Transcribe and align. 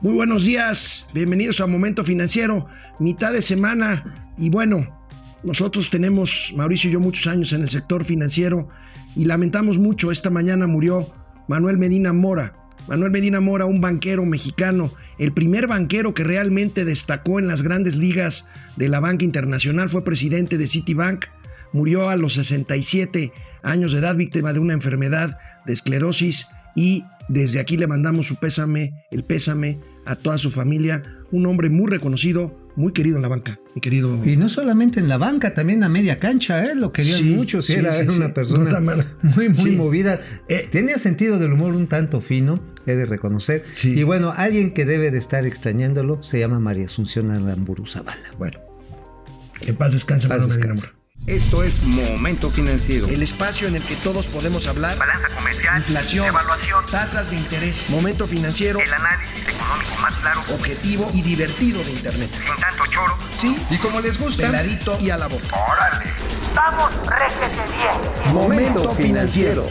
Muy 0.00 0.12
buenos 0.12 0.44
días, 0.44 1.08
bienvenidos 1.12 1.60
a 1.60 1.66
Momento 1.66 2.04
Financiero, 2.04 2.68
mitad 3.00 3.32
de 3.32 3.42
semana. 3.42 4.14
Y 4.38 4.48
bueno, 4.48 5.02
nosotros 5.42 5.90
tenemos, 5.90 6.52
Mauricio 6.54 6.88
y 6.88 6.92
yo, 6.92 7.00
muchos 7.00 7.26
años 7.26 7.52
en 7.52 7.62
el 7.62 7.68
sector 7.68 8.04
financiero 8.04 8.68
y 9.16 9.24
lamentamos 9.24 9.80
mucho, 9.80 10.12
esta 10.12 10.30
mañana 10.30 10.68
murió 10.68 11.04
Manuel 11.48 11.78
Medina 11.78 12.12
Mora. 12.12 12.54
Manuel 12.86 13.10
Medina 13.10 13.40
Mora, 13.40 13.66
un 13.66 13.80
banquero 13.80 14.24
mexicano, 14.24 14.92
el 15.18 15.32
primer 15.32 15.66
banquero 15.66 16.14
que 16.14 16.22
realmente 16.22 16.84
destacó 16.84 17.40
en 17.40 17.48
las 17.48 17.62
grandes 17.62 17.96
ligas 17.96 18.48
de 18.76 18.88
la 18.88 19.00
banca 19.00 19.24
internacional, 19.24 19.88
fue 19.88 20.04
presidente 20.04 20.58
de 20.58 20.68
Citibank, 20.68 21.24
murió 21.72 22.08
a 22.08 22.14
los 22.14 22.34
67 22.34 23.32
años 23.64 23.90
de 23.90 23.98
edad 23.98 24.14
víctima 24.14 24.52
de 24.52 24.60
una 24.60 24.74
enfermedad 24.74 25.40
de 25.66 25.72
esclerosis 25.72 26.46
y 26.78 27.04
desde 27.28 27.58
aquí 27.58 27.76
le 27.76 27.88
mandamos 27.88 28.28
su 28.28 28.36
pésame, 28.36 28.92
el 29.10 29.24
pésame 29.24 29.80
a 30.06 30.14
toda 30.14 30.38
su 30.38 30.52
familia, 30.52 31.02
un 31.32 31.44
hombre 31.46 31.70
muy 31.70 31.90
reconocido, 31.90 32.56
muy 32.76 32.92
querido 32.92 33.16
en 33.16 33.22
la 33.22 33.28
banca, 33.28 33.58
mi 33.74 33.80
querido. 33.80 34.24
Y 34.24 34.36
no 34.36 34.48
solamente 34.48 35.00
en 35.00 35.08
la 35.08 35.18
banca, 35.18 35.54
también 35.54 35.82
a 35.82 35.88
media 35.88 36.20
cancha, 36.20 36.64
¿eh? 36.66 36.76
lo 36.76 36.92
querían 36.92 37.34
mucho, 37.34 37.62
sí, 37.62 37.72
era, 37.72 37.92
una 38.14 38.32
persona 38.32 38.78
muy, 39.22 39.48
muy 39.48 39.72
movida. 39.72 40.20
Eh, 40.48 40.68
tenía 40.70 40.98
sentido 40.98 41.40
del 41.40 41.52
humor 41.52 41.74
un 41.74 41.88
tanto 41.88 42.20
fino, 42.20 42.62
he 42.86 42.94
de 42.94 43.06
reconocer. 43.06 43.64
Y 43.82 44.04
bueno, 44.04 44.32
alguien 44.36 44.70
que 44.70 44.84
debe 44.84 45.10
de 45.10 45.18
estar 45.18 45.44
extrañándolo 45.46 46.22
se 46.22 46.38
llama 46.38 46.60
María 46.60 46.86
Asunción 46.86 47.32
Aramburu 47.32 47.86
Zavala. 47.86 48.22
Bueno, 48.38 48.60
que 49.60 49.72
paz 49.72 49.92
descanse, 49.94 50.28
paz 50.28 50.46
descanse. 50.46 50.86
Esto 51.26 51.62
es 51.62 51.82
Momento 51.82 52.50
Financiero. 52.50 53.06
El 53.08 53.22
espacio 53.22 53.68
en 53.68 53.76
el 53.76 53.82
que 53.82 53.96
todos 53.96 54.26
podemos 54.28 54.66
hablar. 54.66 54.96
Balanza 54.96 55.28
comercial. 55.36 55.76
Inflación. 55.78 56.26
Evaluación. 56.26 56.86
Tasas 56.90 57.30
de 57.30 57.36
interés. 57.36 57.90
Momento 57.90 58.26
Financiero. 58.26 58.80
El 58.80 58.92
análisis 58.92 59.46
económico 59.46 59.96
más 60.00 60.14
claro. 60.14 60.40
Objetivo 60.54 61.10
y 61.12 61.22
divertido 61.22 61.84
de 61.84 61.92
Internet. 61.92 62.30
Sin 62.32 62.56
tanto 62.60 62.86
choro. 62.86 63.18
Sí. 63.36 63.56
Y 63.68 63.76
como 63.76 64.00
les 64.00 64.18
gusta. 64.18 64.46
Peladito 64.46 64.96
y 65.00 65.10
a 65.10 65.18
la 65.18 65.26
boca. 65.26 65.54
¡Órale! 65.54 66.10
¡Vamos, 66.54 66.90
réjete 67.06 67.62
bien! 67.76 68.34
Momento 68.34 68.94
Financiero. 68.94 69.66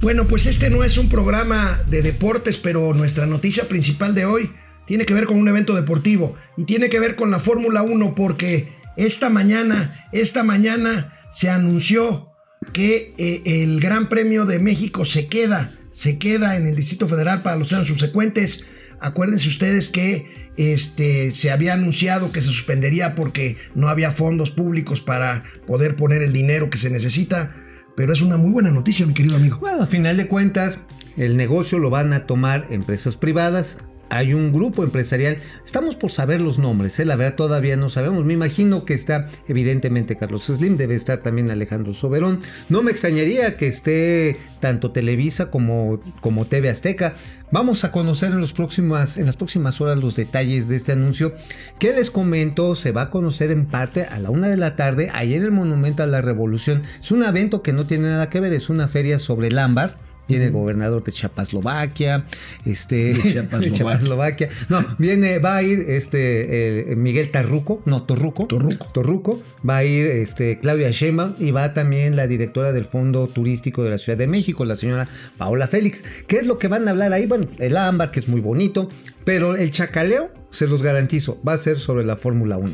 Bueno, 0.00 0.26
pues 0.26 0.46
este 0.46 0.68
no 0.68 0.82
es 0.82 0.98
un 0.98 1.08
programa 1.08 1.78
de 1.86 2.02
deportes, 2.02 2.56
pero 2.56 2.92
nuestra 2.94 3.26
noticia 3.26 3.68
principal 3.68 4.14
de 4.14 4.24
hoy 4.24 4.52
tiene 4.92 5.06
que 5.06 5.14
ver 5.14 5.24
con 5.24 5.38
un 5.38 5.48
evento 5.48 5.74
deportivo 5.74 6.34
y 6.54 6.64
tiene 6.64 6.90
que 6.90 7.00
ver 7.00 7.16
con 7.16 7.30
la 7.30 7.38
Fórmula 7.38 7.80
1 7.80 8.14
porque 8.14 8.74
esta 8.98 9.30
mañana, 9.30 10.06
esta 10.12 10.42
mañana 10.42 11.18
se 11.30 11.48
anunció 11.48 12.28
que 12.74 13.14
eh, 13.16 13.40
el 13.62 13.80
Gran 13.80 14.10
Premio 14.10 14.44
de 14.44 14.58
México 14.58 15.06
se 15.06 15.28
queda, 15.28 15.70
se 15.90 16.18
queda 16.18 16.58
en 16.58 16.66
el 16.66 16.76
Distrito 16.76 17.08
Federal 17.08 17.40
para 17.40 17.56
los 17.56 17.72
años 17.72 17.88
subsecuentes. 17.88 18.66
Acuérdense 19.00 19.48
ustedes 19.48 19.88
que 19.88 20.50
este, 20.58 21.30
se 21.30 21.50
había 21.50 21.72
anunciado 21.72 22.30
que 22.30 22.42
se 22.42 22.48
suspendería 22.48 23.14
porque 23.14 23.56
no 23.74 23.88
había 23.88 24.12
fondos 24.12 24.50
públicos 24.50 25.00
para 25.00 25.42
poder 25.66 25.96
poner 25.96 26.20
el 26.20 26.34
dinero 26.34 26.68
que 26.68 26.76
se 26.76 26.90
necesita. 26.90 27.50
Pero 27.96 28.12
es 28.12 28.20
una 28.20 28.36
muy 28.36 28.50
buena 28.50 28.70
noticia, 28.70 29.06
mi 29.06 29.14
querido 29.14 29.36
amigo. 29.36 29.56
Bueno, 29.56 29.84
a 29.84 29.86
final 29.86 30.18
de 30.18 30.28
cuentas, 30.28 30.80
el 31.16 31.38
negocio 31.38 31.78
lo 31.78 31.88
van 31.88 32.12
a 32.12 32.26
tomar 32.26 32.66
empresas 32.68 33.16
privadas 33.16 33.78
hay 34.12 34.34
un 34.34 34.52
grupo 34.52 34.84
empresarial. 34.84 35.38
Estamos 35.64 35.96
por 35.96 36.10
saber 36.10 36.40
los 36.40 36.58
nombres, 36.58 37.00
¿eh? 37.00 37.06
la 37.06 37.16
verdad 37.16 37.34
todavía 37.34 37.78
no 37.78 37.88
sabemos. 37.88 38.26
Me 38.26 38.34
imagino 38.34 38.84
que 38.84 38.92
está 38.92 39.28
evidentemente 39.48 40.16
Carlos 40.16 40.44
Slim, 40.44 40.76
debe 40.76 40.94
estar 40.94 41.22
también 41.22 41.50
Alejandro 41.50 41.94
Soberón. 41.94 42.40
No 42.68 42.82
me 42.82 42.90
extrañaría 42.90 43.56
que 43.56 43.68
esté 43.68 44.36
tanto 44.60 44.92
Televisa 44.92 45.50
como, 45.50 45.98
como 46.20 46.44
TV 46.44 46.68
Azteca. 46.68 47.14
Vamos 47.50 47.84
a 47.84 47.92
conocer 47.92 48.32
en, 48.32 48.46
próximas, 48.48 49.16
en 49.16 49.24
las 49.24 49.36
próximas 49.36 49.80
horas 49.80 49.96
los 49.96 50.14
detalles 50.14 50.68
de 50.68 50.76
este 50.76 50.92
anuncio 50.92 51.34
que 51.78 51.94
les 51.94 52.10
comento 52.10 52.76
se 52.76 52.92
va 52.92 53.02
a 53.02 53.10
conocer 53.10 53.50
en 53.50 53.64
parte 53.64 54.04
a 54.04 54.18
la 54.18 54.28
una 54.28 54.48
de 54.48 54.58
la 54.58 54.76
tarde 54.76 55.10
ahí 55.14 55.32
en 55.32 55.42
el 55.42 55.52
Monumento 55.52 56.02
a 56.02 56.06
la 56.06 56.20
Revolución. 56.20 56.82
Es 57.00 57.10
un 57.12 57.22
evento 57.22 57.62
que 57.62 57.72
no 57.72 57.86
tiene 57.86 58.08
nada 58.08 58.28
que 58.28 58.40
ver, 58.40 58.52
es 58.52 58.68
una 58.68 58.88
feria 58.88 59.18
sobre 59.18 59.48
el 59.48 59.58
ámbar 59.58 60.11
viene 60.28 60.46
el 60.46 60.52
gobernador 60.52 61.02
de 61.04 61.12
Chapaslovaquia, 61.12 62.26
este, 62.64 63.14
Chapaslovaquia. 63.34 64.48
No, 64.68 64.84
viene, 64.98 65.38
va 65.38 65.56
a 65.56 65.62
ir 65.62 65.84
este 65.88 66.94
Miguel 66.96 67.30
Tarruco, 67.30 67.82
no, 67.86 68.02
Torruco. 68.02 68.46
Torruco. 68.46 68.86
Torruco. 68.92 69.42
Va 69.68 69.78
a 69.78 69.84
ir 69.84 70.06
este, 70.06 70.58
Claudia 70.58 70.90
Sheinbaum 70.90 71.34
y 71.38 71.50
va 71.50 71.74
también 71.74 72.16
la 72.16 72.26
directora 72.26 72.72
del 72.72 72.84
Fondo 72.84 73.26
Turístico 73.26 73.82
de 73.84 73.90
la 73.90 73.98
Ciudad 73.98 74.18
de 74.18 74.26
México, 74.26 74.64
la 74.64 74.76
señora 74.76 75.08
Paola 75.38 75.66
Félix. 75.66 76.04
¿Qué 76.26 76.36
es 76.36 76.46
lo 76.46 76.58
que 76.58 76.68
van 76.68 76.88
a 76.88 76.92
hablar 76.92 77.12
ahí? 77.12 77.26
Bueno, 77.26 77.46
el 77.58 77.76
ámbar, 77.76 78.10
que 78.10 78.20
es 78.20 78.28
muy 78.28 78.40
bonito, 78.40 78.88
pero 79.24 79.56
el 79.56 79.70
chacaleo, 79.70 80.30
se 80.50 80.66
los 80.66 80.82
garantizo, 80.82 81.40
va 81.46 81.54
a 81.54 81.58
ser 81.58 81.78
sobre 81.78 82.04
la 82.04 82.16
Fórmula 82.16 82.58
1. 82.58 82.72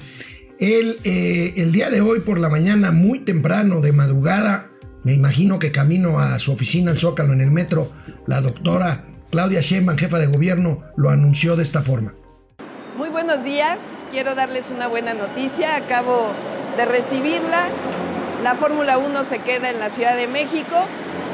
El, 0.59 0.99
eh, 1.05 1.55
el 1.57 1.73
día 1.73 1.91
de 1.91 2.01
hoy 2.01 2.21
por 2.21 2.41
la 2.41 2.49
mañana, 2.49 2.91
muy 2.91 3.21
temprano, 3.21 3.81
de 3.81 3.93
madrugada, 3.93 4.68
me 5.05 5.13
imagino 5.13 5.59
que 5.59 5.73
camino 5.73 6.19
a 6.19 6.39
su 6.39 6.53
oficina 6.53 6.91
al 6.91 6.99
Zócalo 6.99 7.33
en 7.33 7.41
el 7.41 7.51
metro, 7.51 7.91
la 8.27 8.41
doctora 8.41 9.05
Claudia 9.31 9.61
Sheinbaum, 9.61 9.99
jefa 9.99 10.19
de 10.19 10.27
gobierno, 10.27 10.83
lo 10.97 11.11
anunció 11.11 11.57
de 11.57 11.63
esta 11.63 11.83
forma. 11.83 12.15
Muy 12.97 13.11
buenos 13.11 13.45
días, 13.45 13.79
quiero 14.11 14.35
darles 14.35 14.71
una 14.75 14.89
buena 14.89 15.15
noticia, 15.15 15.77
acabo 15.77 16.29
de 16.77 16.85
recibirla. 16.85 17.69
La 18.43 18.55
Fórmula 18.55 18.99
1 18.99 19.25
se 19.25 19.39
queda 19.41 19.71
en 19.71 19.81
la 19.81 19.91
Ciudad 19.91 20.17
de 20.17 20.27
México. 20.27 20.77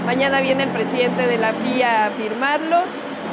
Mañana 0.07 0.41
viene 0.41 0.65
el 0.65 0.71
presidente 0.71 1.27
de 1.27 1.39
la 1.39 1.53
FIA 1.53 2.07
a 2.07 2.11
firmarlo. 2.11 2.83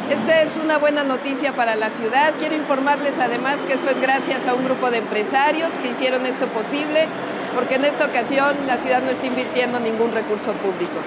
Esta 0.10 0.42
es 0.42 0.58
una 0.58 0.78
buena 0.78 1.04
noticia 1.04 1.54
para 1.54 1.76
la 1.76 1.90
ciudad. 1.90 2.34
Quiero 2.40 2.56
informarles 2.56 3.14
además 3.20 3.58
que 3.68 3.74
esto 3.74 3.90
es 3.90 4.02
gracias 4.02 4.46
a 4.48 4.54
un 4.54 4.66
grupo 4.66 4.92
de 4.92 4.98
empresarios 4.98 5.72
que 5.82 5.92
hicieron 5.92 6.26
esto 6.26 6.48
posible 6.48 7.08
porque 7.54 7.76
en 7.76 7.86
esta 7.86 8.06
ocasión 8.06 8.56
la 8.68 8.78
ciudad 8.78 9.02
no 9.04 9.12
está 9.12 9.26
invirtiendo 9.28 9.80
ningún 9.80 10.14
recurso 10.14 10.54
público. 10.54 11.00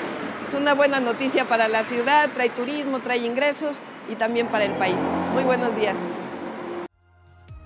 Es 0.49 0.55
una 0.55 0.75
buena 0.75 1.00
noticia 1.00 1.44
para 1.44 1.69
la 1.69 1.84
ciudad, 1.84 2.28
trae 2.34 2.50
turismo, 2.50 3.00
trae 3.00 3.19
ingresos 3.19 3.81
y 4.10 4.15
también 4.15 4.49
para 4.49 4.65
el 4.65 4.75
país. 4.75 4.97
Muy 5.32 5.43
buenos 5.43 5.75
días. 5.77 5.97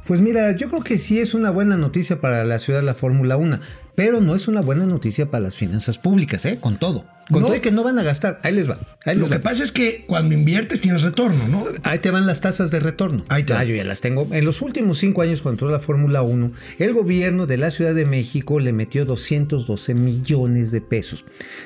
Pues 0.06 0.22
mira, 0.22 0.56
yo 0.56 0.70
creo 0.70 0.82
que 0.82 0.96
sí 0.96 1.20
es 1.20 1.34
una 1.34 1.50
buena 1.50 1.76
noticia 1.76 2.20
para 2.20 2.44
la 2.44 2.58
ciudad 2.58 2.82
la 2.82 2.94
Fórmula 2.94 3.36
1, 3.36 3.60
pero 3.94 4.20
no 4.22 4.34
es 4.34 4.48
una 4.48 4.62
buena 4.62 4.86
noticia 4.86 5.30
para 5.30 5.42
las 5.42 5.56
finanzas 5.56 5.98
públicas, 5.98 6.46
¿eh? 6.46 6.58
Con 6.58 6.78
todo. 6.78 7.04
Con 7.30 7.42
todo 7.42 7.54
y 7.54 7.60
que 7.60 7.70
no 7.70 7.82
van 7.82 7.98
a 7.98 8.02
gastar. 8.02 8.40
Ahí 8.42 8.54
les 8.54 8.68
va. 8.68 8.78
Lo 9.14 9.28
que 9.28 9.38
pasa 9.38 9.64
es 9.64 9.72
que 9.72 10.04
cuando 10.06 10.34
inviertes 10.34 10.80
tienes 10.80 11.02
retorno, 11.02 11.48
¿no? 11.48 11.64
Ahí 11.82 11.98
te 11.98 12.10
van 12.10 12.26
las 12.26 12.40
tasas 12.40 12.70
de 12.70 12.80
retorno. 12.80 13.24
Ahí 13.28 13.44
te 13.44 13.54
ah, 13.54 13.64
yo 13.64 13.74
ya 13.74 13.84
las 13.84 14.00
tengo. 14.00 14.26
En 14.32 14.44
los 14.44 14.60
últimos 14.60 14.98
cinco 14.98 15.22
años, 15.22 15.42
cuando 15.42 15.54
entró 15.56 15.70
la 15.70 15.80
Fórmula 15.80 16.22
1, 16.22 16.52
el 16.78 16.92
gobierno 16.92 17.46
de 17.46 17.56
la 17.56 17.70
Ciudad 17.70 17.94
de 17.94 18.04
México 18.04 18.60
le 18.60 18.72
metió 18.72 19.04
212 19.04 19.94
millones 19.94 20.72
de 20.72 20.80
pesos. 20.80 21.24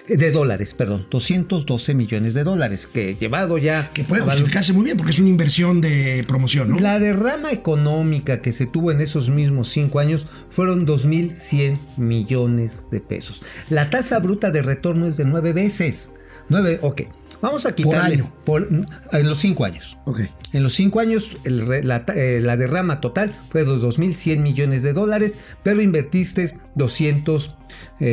Eh, 0.08 0.16
de 0.16 0.30
dólares, 0.30 0.74
perdón. 0.74 1.06
212 1.10 1.94
millones 1.94 2.34
de 2.34 2.44
dólares. 2.44 2.86
Que 2.86 3.14
llevado 3.14 3.58
ya. 3.58 3.90
Que 3.92 4.04
puede 4.04 4.22
justificarse 4.22 4.72
muy 4.72 4.84
bien 4.84 4.96
porque 4.96 5.12
es 5.12 5.18
una 5.18 5.28
inversión 5.28 5.80
de 5.80 6.24
promoción, 6.26 6.68
¿no? 6.68 6.78
La 6.78 6.98
derrama 6.98 7.50
económica 7.50 8.40
que 8.40 8.52
se 8.52 8.66
tuvo 8.66 8.90
en 8.90 9.00
esos 9.00 9.30
mismos 9.30 9.68
cinco 9.68 9.98
años 9.98 10.26
fueron 10.50 10.86
2.100 10.86 11.78
millones 11.96 12.88
de 12.90 13.00
pesos. 13.00 13.42
La 13.70 13.90
tasa 13.90 14.18
bruta 14.18 14.50
de 14.50 14.62
retorno 14.62 15.06
es 15.06 15.16
de 15.16 15.24
9 15.24 15.51
veces. 15.52 16.10
Nueve, 16.48 16.78
ok. 16.82 17.02
Vamos 17.42 17.66
a 17.66 17.74
quitarle. 17.74 18.24
Por 18.44 18.68
año. 18.70 18.86
en 19.10 19.28
los 19.28 19.38
cinco 19.38 19.64
años. 19.64 19.98
Ok. 20.04 20.20
En 20.52 20.62
los 20.62 20.74
cinco 20.74 21.00
años, 21.00 21.36
eh, 21.44 21.82
la, 21.82 22.56
derrama 22.56 23.00
total 23.00 23.34
fue 23.50 23.64
de 23.64 23.70
2.100 23.72 24.38
millones 24.38 24.84
de 24.84 24.92
dólares, 24.92 25.34
pero 25.64 25.82
invertiste 25.82 26.56
200, 26.76 27.56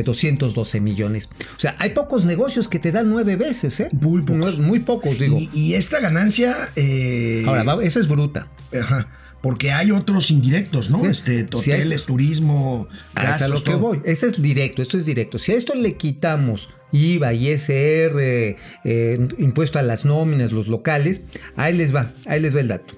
212 0.04 0.78
eh, 0.78 0.82
millones. 0.82 1.30
O 1.56 1.60
sea, 1.60 1.76
hay 1.78 1.92
pocos 1.92 2.26
negocios 2.26 2.68
que 2.68 2.80
te 2.80 2.92
dan 2.92 3.10
nueve 3.12 3.36
veces, 3.36 3.80
¿eh? 3.82 3.90
Muy 3.92 4.24
pocos. 4.24 4.58
muy 4.58 4.80
pocos, 4.80 5.20
digo. 5.20 5.38
Y, 5.54 5.75
esta 5.75 6.00
ganancia. 6.00 6.69
Eh, 6.75 7.44
Ahora, 7.46 7.78
esa 7.84 8.00
es 8.00 8.08
bruta. 8.08 8.48
Ajá 8.74 9.08
porque 9.41 9.71
hay 9.71 9.91
otros 9.91 10.31
indirectos, 10.31 10.89
¿no? 10.89 11.06
Este, 11.06 11.44
hoteles, 11.44 12.06
turismo, 12.06 12.88
gastos, 13.15 13.50
lo 13.50 13.63
que 13.63 13.75
voy. 13.75 14.01
Ese 14.03 14.27
es 14.27 14.41
directo, 14.41 14.81
esto 14.81 14.97
es 14.97 15.06
directo. 15.06 15.39
Si 15.39 15.51
a 15.51 15.56
esto 15.56 15.75
le 15.75 15.95
quitamos 15.95 16.69
IVA, 16.91 17.33
ISR, 17.33 18.57
eh, 18.83 19.27
impuesto 19.38 19.80
a 19.80 19.81
las 19.81 20.06
nóminas, 20.06 20.51
los 20.51 20.68
locales, 20.68 21.21
ahí 21.56 21.75
les 21.75 21.95
va, 21.95 22.12
ahí 22.25 22.41
les 22.41 22.56
va 22.56 22.59
el 22.59 22.68
dato. 22.68 22.95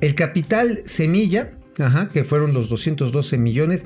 El 0.00 0.14
capital 0.14 0.82
semilla, 0.84 1.52
ajá, 1.78 2.08
que 2.08 2.24
fueron 2.24 2.52
los 2.52 2.68
212 2.68 3.38
millones, 3.38 3.84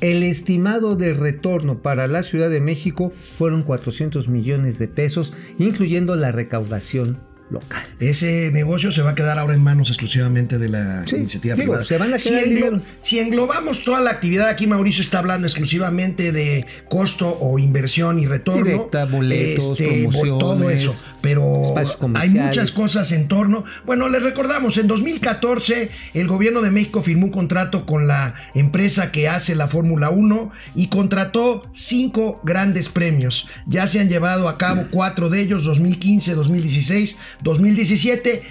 el 0.00 0.22
estimado 0.24 0.96
de 0.96 1.14
retorno 1.14 1.80
para 1.80 2.08
la 2.08 2.24
Ciudad 2.24 2.50
de 2.50 2.60
México 2.60 3.12
fueron 3.36 3.62
400 3.62 4.28
millones 4.28 4.78
de 4.78 4.88
pesos, 4.88 5.32
incluyendo 5.58 6.16
la 6.16 6.32
recaudación 6.32 7.20
local. 7.50 7.82
Ese 8.00 8.50
negocio 8.52 8.90
se 8.90 9.02
va 9.02 9.10
a 9.10 9.14
quedar 9.14 9.38
ahora 9.38 9.54
en 9.54 9.62
manos 9.62 9.88
exclusivamente 9.90 10.58
de 10.58 10.68
la 10.68 11.06
Sí, 11.06 11.16
iniciativa 11.16 11.54
digo, 11.54 11.74
privada. 11.74 11.84
se 11.84 11.98
van 11.98 12.14
a 12.14 12.18
si, 12.18 12.30
englo- 12.30 12.82
englobamos 13.20 13.84
toda 13.84 14.00
la 14.00 14.10
actividad, 14.10 14.48
aquí 14.48 14.66
Mauricio 14.66 15.02
está 15.02 15.18
hablando 15.18 15.46
exclusivamente 15.46 16.32
de 16.32 16.66
costo 16.88 17.36
o 17.40 17.58
inversión 17.58 18.18
y 18.18 18.26
retorno. 18.26 18.64
Directa, 18.64 19.04
boletos, 19.04 19.68
bo- 19.68 19.74
promociones, 19.76 20.38
todo 20.38 20.70
eso. 20.70 20.94
Pero 21.20 21.74
hay 22.14 22.30
muchas 22.30 22.70
cosas 22.72 23.12
en 23.12 23.28
torno. 23.28 23.64
Bueno, 23.86 24.08
les 24.08 24.22
recordamos, 24.22 24.76
en 24.78 24.86
2014 24.86 25.90
el 26.14 26.26
gobierno 26.28 26.60
de 26.62 26.70
México 26.70 27.02
firmó 27.02 27.26
un 27.26 27.32
contrato 27.32 27.86
con 27.86 28.06
la 28.06 28.34
empresa 28.54 29.12
que 29.12 29.28
hace 29.28 29.54
la 29.54 29.68
Fórmula 29.68 30.10
1 30.10 30.50
y 30.74 30.88
contrató 30.88 31.62
cinco 31.72 32.40
grandes 32.44 32.88
premios. 32.88 33.46
Ya 33.66 33.86
se 33.86 34.00
han 34.00 34.08
llevado 34.08 34.48
a 34.48 34.58
cabo 34.58 34.86
cuatro 34.90 35.30
de 35.30 35.40
ellos, 35.40 35.64
2015, 35.64 36.34
2016, 36.34 37.16
2017 37.42 38.42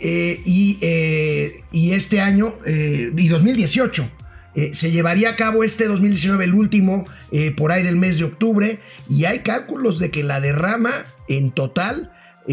eh, 0.00 0.40
y, 0.44 0.78
eh, 0.80 1.52
y 1.72 1.92
este 1.92 2.20
año, 2.20 2.54
eh, 2.66 3.12
y 3.16 3.28
2018. 3.28 4.08
Eh, 4.54 4.70
se 4.74 4.90
llevaría 4.90 5.30
a 5.30 5.36
cabo 5.36 5.62
este 5.62 5.86
2019, 5.86 6.44
el 6.44 6.54
último, 6.54 7.06
por 7.56 7.70
ahí 7.70 7.82
del 7.82 7.96
mes 7.96 8.18
de 8.18 8.24
octubre, 8.24 8.78
y 9.08 9.24
hay 9.24 9.40
cálculos 9.40 9.98
de 9.98 10.10
que 10.10 10.24
la 10.24 10.40
derrama 10.40 10.90
en 11.28 11.50
total 11.50 12.10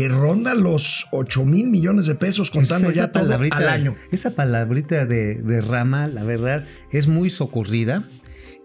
ronda 0.10 0.54
los 0.56 1.08
8 1.14 1.46
mil 1.46 1.68
millones 1.68 2.06
de 2.06 2.16
pesos, 2.16 2.52
contando 2.52 2.90
Esa 2.90 2.98
ya 2.98 3.12
todo 3.14 3.34
al 3.34 3.70
año. 3.70 3.96
Esa 4.12 4.36
palabrita 4.36 5.06
de, 5.06 5.36
de 5.36 5.62
rama, 5.62 6.08
la 6.08 6.24
verdad, 6.24 6.66
es 6.92 7.08
muy 7.08 7.30
socorrida. 7.30 8.04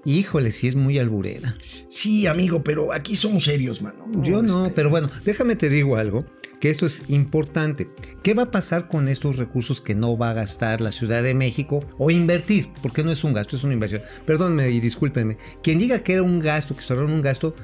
Híjole, 0.04 0.50
sí 0.50 0.66
es 0.66 0.76
muy 0.76 0.98
alburera. 0.98 1.56
Sí, 1.88 2.26
amigo, 2.26 2.64
pero 2.64 2.92
aquí 2.92 3.14
somos 3.16 3.44
serios, 3.44 3.80
mano. 3.80 4.10
Yo 4.22 4.42
no, 4.42 4.64
este, 4.64 4.74
pero 4.74 4.90
bueno, 4.90 5.08
déjame 5.24 5.56
te 5.56 5.68
digo 5.68 5.96
algo, 5.96 6.26
que 6.60 6.70
esto 6.70 6.86
es 6.86 7.04
importante. 7.08 7.88
¿Qué 8.22 8.34
va 8.34 8.44
a 8.44 8.50
pasar 8.50 8.86
con 8.88 9.08
estos 9.08 9.36
recursos 9.36 9.80
que 9.80 9.94
no 9.94 10.16
va 10.16 10.30
a 10.30 10.34
gastar 10.34 10.80
la 10.80 10.92
Ciudad 10.92 11.22
de 11.22 11.34
México 11.34 11.80
o 11.98 12.10
invertir? 12.10 12.68
Porque 12.82 13.02
no 13.02 13.10
es 13.10 13.24
un 13.24 13.32
gasto, 13.32 13.56
es 13.56 13.64
una 13.64 13.74
inversión. 13.74 14.02
Perdónme 14.26 14.70
y 14.70 14.80
discúlpenme. 14.80 15.38
Quien 15.62 15.78
diga 15.78 16.00
que 16.00 16.12
era 16.14 16.22
un 16.22 16.38
gasto, 16.38 16.76
que 16.76 16.82
cerraron 16.82 17.12
un 17.12 17.22
gasto, 17.22 17.54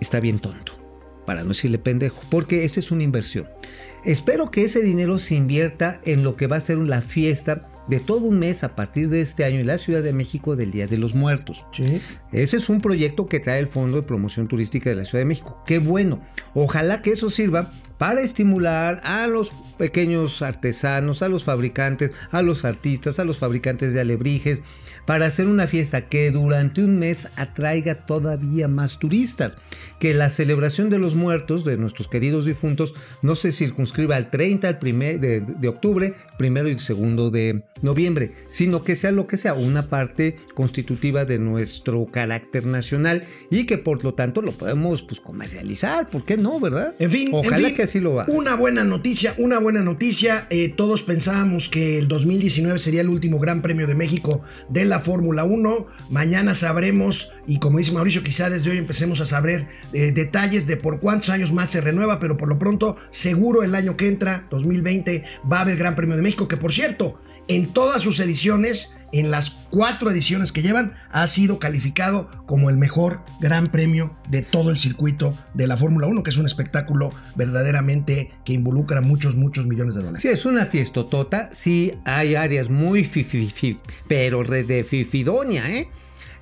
está 0.00 0.20
bien 0.20 0.38
tonto. 0.38 0.72
Para 1.26 1.42
no 1.42 1.48
decirle 1.48 1.78
pendejo, 1.78 2.22
porque 2.30 2.64
esta 2.64 2.80
es 2.80 2.90
una 2.90 3.02
inversión. 3.02 3.46
Espero 4.04 4.50
que 4.50 4.62
ese 4.62 4.80
dinero 4.80 5.18
se 5.18 5.34
invierta 5.34 6.00
en 6.04 6.22
lo 6.22 6.36
que 6.36 6.46
va 6.46 6.56
a 6.56 6.60
ser 6.60 6.78
la 6.78 7.02
fiesta 7.02 7.68
de 7.88 8.00
todo 8.00 8.20
un 8.20 8.38
mes 8.38 8.64
a 8.64 8.76
partir 8.76 9.08
de 9.08 9.20
este 9.20 9.44
año 9.44 9.60
en 9.60 9.66
la 9.66 9.78
Ciudad 9.78 10.02
de 10.02 10.12
México 10.12 10.56
del 10.56 10.70
Día 10.70 10.86
de 10.86 10.98
los 10.98 11.14
Muertos. 11.14 11.64
Sí. 11.72 12.00
Ese 12.32 12.56
es 12.56 12.68
un 12.68 12.80
proyecto 12.80 13.26
que 13.26 13.40
trae 13.40 13.58
el 13.58 13.66
Fondo 13.66 13.96
de 13.96 14.02
Promoción 14.02 14.48
Turística 14.48 14.90
de 14.90 14.96
la 14.96 15.04
Ciudad 15.04 15.22
de 15.22 15.28
México. 15.28 15.62
Qué 15.66 15.78
bueno. 15.78 16.20
Ojalá 16.54 17.02
que 17.02 17.10
eso 17.10 17.30
sirva 17.30 17.70
para 17.98 18.20
estimular 18.20 19.00
a 19.04 19.26
los 19.26 19.50
pequeños 19.76 20.40
artesanos, 20.40 21.22
a 21.22 21.28
los 21.28 21.44
fabricantes, 21.44 22.12
a 22.30 22.42
los 22.42 22.64
artistas, 22.64 23.18
a 23.18 23.24
los 23.24 23.38
fabricantes 23.38 23.92
de 23.92 24.00
alebrijes, 24.00 24.62
para 25.04 25.26
hacer 25.26 25.48
una 25.48 25.66
fiesta 25.66 26.02
que 26.02 26.30
durante 26.30 26.82
un 26.82 26.98
mes 26.98 27.28
atraiga 27.36 28.06
todavía 28.06 28.68
más 28.68 28.98
turistas. 28.98 29.56
Que 29.98 30.14
la 30.14 30.30
celebración 30.30 30.90
de 30.90 30.98
los 30.98 31.16
muertos, 31.16 31.64
de 31.64 31.76
nuestros 31.76 32.08
queridos 32.08 32.44
difuntos, 32.44 32.94
no 33.22 33.34
se 33.34 33.50
circunscriba 33.50 34.16
al 34.16 34.30
30 34.30 34.68
al 34.68 34.78
primer 34.78 35.18
de, 35.18 35.40
de 35.40 35.68
octubre, 35.68 36.14
primero 36.36 36.68
y 36.68 36.78
segundo 36.78 37.30
de 37.30 37.64
noviembre, 37.82 38.32
sino 38.48 38.82
que 38.82 38.96
sea 38.96 39.12
lo 39.12 39.26
que 39.26 39.36
sea, 39.36 39.54
una 39.54 39.88
parte 39.88 40.36
constitutiva 40.54 41.24
de 41.24 41.38
nuestro 41.38 42.06
carácter 42.06 42.66
nacional 42.66 43.24
y 43.50 43.64
que 43.64 43.78
por 43.78 44.02
lo 44.04 44.14
tanto 44.14 44.42
lo 44.42 44.52
podemos 44.52 45.02
pues 45.02 45.20
comercializar, 45.20 46.10
¿por 46.10 46.24
qué 46.24 46.36
no, 46.36 46.58
verdad? 46.60 46.94
En 46.98 47.10
fin, 47.10 47.30
ojalá 47.32 47.58
en 47.58 47.64
fin, 47.66 47.74
que 47.74 47.82
así 47.82 48.00
lo 48.00 48.20
haga. 48.20 48.32
Una 48.32 48.54
buena 48.54 48.84
noticia, 48.84 49.34
una 49.38 49.58
buena 49.58 49.82
noticia. 49.82 50.46
Eh, 50.50 50.72
todos 50.74 51.02
pensábamos 51.02 51.68
que 51.68 51.98
el 51.98 52.08
2019 52.08 52.78
sería 52.78 53.00
el 53.00 53.08
último 53.08 53.38
Gran 53.38 53.62
Premio 53.62 53.86
de 53.86 53.94
México 53.94 54.42
de 54.68 54.84
la 54.84 55.00
Fórmula 55.00 55.44
1. 55.44 55.86
Mañana 56.10 56.54
sabremos, 56.54 57.32
y 57.46 57.58
como 57.58 57.78
dice 57.78 57.92
Mauricio, 57.92 58.22
quizá 58.22 58.50
desde 58.50 58.70
hoy 58.70 58.78
empecemos 58.78 59.20
a 59.20 59.26
saber 59.26 59.66
eh, 59.92 60.12
detalles 60.12 60.66
de 60.66 60.76
por 60.76 61.00
cuántos 61.00 61.30
años 61.30 61.52
más 61.52 61.70
se 61.70 61.80
renueva, 61.80 62.18
pero 62.18 62.36
por 62.36 62.48
lo 62.48 62.58
pronto, 62.58 62.96
seguro 63.10 63.62
el 63.62 63.74
año 63.74 63.96
que 63.96 64.08
entra, 64.08 64.44
2020, 64.50 65.24
va 65.50 65.58
a 65.58 65.60
haber 65.62 65.76
Gran 65.76 65.94
Premio 65.94 66.16
de 66.16 66.22
México, 66.22 66.48
que 66.48 66.56
por 66.56 66.72
cierto, 66.72 67.18
en 67.48 67.66
todas 67.72 68.02
sus 68.02 68.20
ediciones, 68.20 68.94
en 69.12 69.30
las 69.30 69.50
cuatro 69.70 70.10
ediciones 70.10 70.52
que 70.52 70.60
llevan, 70.62 70.94
ha 71.10 71.26
sido 71.26 71.58
calificado 71.58 72.28
como 72.46 72.68
el 72.68 72.76
mejor 72.76 73.20
gran 73.40 73.68
premio 73.68 74.14
de 74.28 74.42
todo 74.42 74.70
el 74.70 74.78
circuito 74.78 75.34
de 75.54 75.66
la 75.66 75.76
Fórmula 75.78 76.06
1, 76.08 76.22
que 76.22 76.28
es 76.30 76.36
un 76.36 76.44
espectáculo 76.46 77.10
verdaderamente 77.34 78.30
que 78.44 78.52
involucra 78.52 79.00
muchos, 79.00 79.34
muchos 79.34 79.66
millones 79.66 79.94
de 79.94 80.00
dólares. 80.02 80.22
Sí, 80.22 80.28
es 80.28 80.44
una 80.44 80.66
fiestotota, 80.66 81.48
sí 81.52 81.92
hay 82.04 82.34
áreas 82.34 82.68
muy 82.70 83.04
fifi, 83.04 83.78
pero 84.08 84.42
de 84.44 84.84
fifidonia, 84.84 85.68
¿eh? 85.70 85.88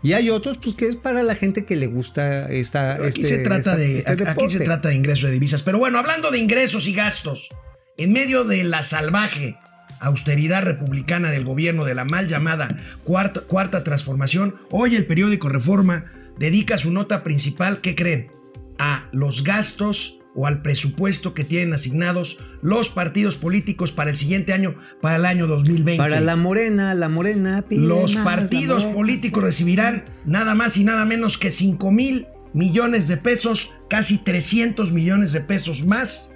Y 0.02 0.12
hay 0.12 0.30
otros, 0.30 0.58
pues, 0.58 0.76
que 0.76 0.86
es 0.88 0.96
para 0.96 1.22
la 1.22 1.34
gente 1.34 1.64
que 1.64 1.74
le 1.74 1.86
gusta 1.86 2.48
esta. 2.50 2.94
Aquí 2.94 3.06
este- 3.08 3.26
se 3.26 3.38
trata 3.38 3.58
esta- 3.72 3.76
de 3.76 3.98
este 3.98 4.28
aquí 4.28 4.50
se 4.50 4.60
trata 4.60 4.88
de 4.88 4.94
ingreso 4.94 5.26
de 5.26 5.32
divisas, 5.32 5.62
pero 5.62 5.78
bueno, 5.78 5.98
hablando 5.98 6.30
de 6.30 6.38
ingresos 6.38 6.86
y 6.86 6.92
gastos, 6.92 7.48
en 7.96 8.12
medio 8.12 8.44
de 8.44 8.62
la 8.64 8.82
salvaje 8.82 9.56
austeridad 10.00 10.62
republicana 10.62 11.30
del 11.30 11.44
gobierno 11.44 11.84
de 11.84 11.94
la 11.94 12.04
mal 12.04 12.26
llamada 12.26 12.76
cuarta, 13.04 13.42
cuarta 13.42 13.84
transformación, 13.84 14.54
hoy 14.70 14.94
el 14.94 15.06
periódico 15.06 15.48
Reforma 15.48 16.06
dedica 16.38 16.78
su 16.78 16.90
nota 16.90 17.22
principal, 17.22 17.80
¿qué 17.80 17.94
creen? 17.94 18.30
A 18.78 19.08
los 19.12 19.42
gastos 19.42 20.18
o 20.34 20.46
al 20.46 20.60
presupuesto 20.60 21.32
que 21.32 21.44
tienen 21.44 21.72
asignados 21.72 22.36
los 22.60 22.90
partidos 22.90 23.36
políticos 23.36 23.90
para 23.90 24.10
el 24.10 24.16
siguiente 24.16 24.52
año, 24.52 24.74
para 25.00 25.16
el 25.16 25.24
año 25.24 25.46
2020. 25.46 25.96
Para 25.96 26.20
la 26.20 26.36
morena, 26.36 26.94
la 26.94 27.08
morena. 27.08 27.64
Los 27.70 28.16
más, 28.16 28.24
partidos 28.24 28.84
morena. 28.84 28.96
políticos 28.96 29.42
recibirán 29.42 30.04
nada 30.26 30.54
más 30.54 30.76
y 30.76 30.84
nada 30.84 31.06
menos 31.06 31.38
que 31.38 31.50
5 31.50 31.90
mil 31.90 32.26
millones 32.52 33.08
de 33.08 33.16
pesos, 33.16 33.70
casi 33.88 34.18
300 34.18 34.92
millones 34.92 35.32
de 35.32 35.40
pesos 35.40 35.86
más 35.86 36.32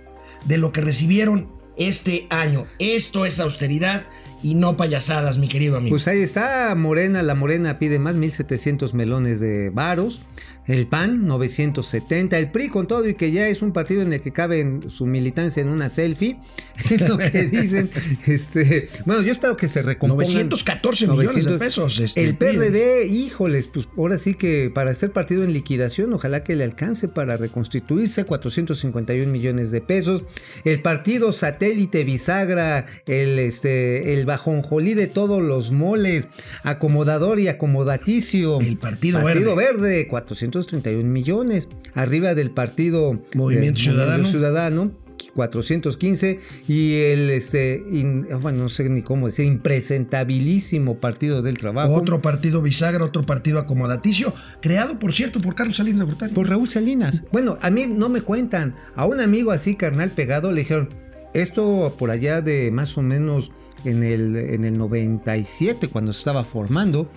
de 0.47 0.57
lo 0.57 0.73
que 0.73 0.81
recibieron 0.81 1.60
este 1.77 2.27
año. 2.31 2.67
Esto 2.79 3.27
es 3.27 3.41
austeridad 3.41 4.05
y 4.43 4.55
no 4.55 4.77
payasadas, 4.77 5.39
mi 5.39 5.49
querido 5.49 5.77
amigo. 5.77 5.95
Pues 5.95 6.09
ahí 6.09 6.21
está, 6.21 6.75
Morena, 6.75 7.23
la 7.23 7.35
Morena 7.35 7.79
pide 7.79 7.99
más 7.99 8.17
1.700 8.17 8.93
melones 8.95 9.41
de 9.41 9.71
varos. 9.71 10.21
El 10.67 10.87
PAN, 10.87 11.27
970. 11.27 12.39
El 12.39 12.51
PRI, 12.51 12.69
con 12.69 12.87
todo 12.87 13.09
y 13.09 13.15
que 13.15 13.33
ya 13.33 13.49
es 13.49 13.63
un 13.63 13.73
partido 13.73 14.03
en 14.03 14.13
el 14.13 14.21
que 14.21 14.33
cabe 14.33 14.61
en 14.61 14.91
su 14.91 15.07
militancia 15.07 15.61
en 15.61 15.69
una 15.69 15.89
selfie. 15.89 16.39
Es 16.91 17.09
lo 17.09 17.19
que 17.19 17.47
dicen. 17.47 17.91
Este, 18.27 18.89
bueno, 19.07 19.23
yo 19.23 19.33
espero 19.33 19.57
que 19.57 19.69
se 19.69 19.83
recompongan. 19.83 20.27
914 20.27 21.07
millones 21.07 21.45
de 21.45 21.51
900. 21.51 21.59
pesos, 21.59 21.99
este, 21.99 22.25
el. 22.25 22.37
PRD, 22.37 23.07
híjoles, 23.07 23.67
pues 23.67 23.89
ahora 23.97 24.19
sí 24.19 24.35
que 24.35 24.71
para 24.73 24.95
ser 24.95 25.13
partido 25.13 25.45
en 25.45 25.53
liquidación, 25.53 26.13
ojalá 26.13 26.45
que 26.45 26.57
le 26.57 26.65
alcance 26.65 27.09
para 27.09 27.37
reconstituirse 27.37 28.25
451 28.25 29.31
millones 29.31 29.71
de 29.71 29.81
pesos. 29.81 30.25
El 30.65 30.81
partido 30.81 31.33
satélite 31.33 32.05
bisagra, 32.05 32.87
el, 33.07 33.39
este, 33.39 34.15
el 34.15 34.27
bajonjolí 34.27 34.95
de 34.95 35.07
todos 35.07 35.43
los 35.43 35.73
moles, 35.73 36.29
acomodador 36.63 37.41
y 37.41 37.49
acomodaticio. 37.49 38.61
El 38.61 38.79
Partido 38.79 39.57
Verde. 39.57 40.07
431 40.51 41.09
millones. 41.09 41.69
Arriba 41.95 42.35
del 42.35 42.51
partido 42.51 43.21
Movimiento 43.35 43.81
eh, 43.81 43.85
Ciudadano. 43.85 44.29
Ciudadano. 44.29 44.91
415 45.35 46.41
y 46.67 46.95
el 47.03 47.31
este 47.31 47.85
in- 47.93 48.27
bueno 48.43 48.65
no 48.65 48.69
sé 48.69 48.89
ni 48.89 49.01
cómo 49.03 49.27
decir 49.29 49.45
impresentabilísimo 49.47 50.97
partido 50.99 51.41
del 51.41 51.57
trabajo 51.57 51.95
Otro 51.95 52.21
partido 52.21 52.61
bisagra, 52.63 53.05
otro 53.05 53.23
partido 53.23 53.61
acomodaticio, 53.61 54.35
creado, 54.61 54.99
por 54.99 55.15
cierto, 55.15 55.41
por 55.41 55.55
Carlos 55.55 55.77
Salinas 55.77 56.01
de 56.01 56.05
Gortari. 56.07 56.35
por 56.35 56.49
Raúl 56.49 56.69
Salinas 56.69 57.23
bueno 57.31 57.59
a 57.63 57.71
mí 57.71 57.87
no 57.87 58.09
me 58.09 58.23
cuentan 58.23 58.75
a 58.97 59.07
un 59.07 59.21
amigo 59.21 59.53
así 59.53 59.77
carnal 59.77 60.11
pegado 60.11 60.51
le 60.51 60.63
dijeron 60.63 60.89
esto 61.33 61.95
por 61.97 62.11
allá 62.11 62.41
de 62.43 62.73
más 62.73 62.99
o 62.99 63.03
menos 63.03 63.53
en 63.85 64.03
el 64.03 64.35
en 64.37 64.65
el 64.65 64.77
97 64.77 65.87
cuando 65.89 66.13
se 66.13 66.19
estaba 66.19 66.45
formando 66.45 67.09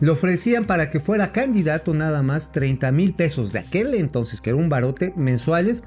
Le 0.00 0.10
ofrecían 0.10 0.64
para 0.64 0.90
que 0.90 1.00
fuera 1.00 1.32
candidato 1.32 1.94
nada 1.94 2.22
más 2.22 2.52
30 2.52 2.92
mil 2.92 3.14
pesos 3.14 3.52
de 3.52 3.60
aquel 3.60 3.94
entonces, 3.94 4.40
que 4.40 4.50
era 4.50 4.58
un 4.58 4.68
barote, 4.68 5.12
mensuales, 5.16 5.82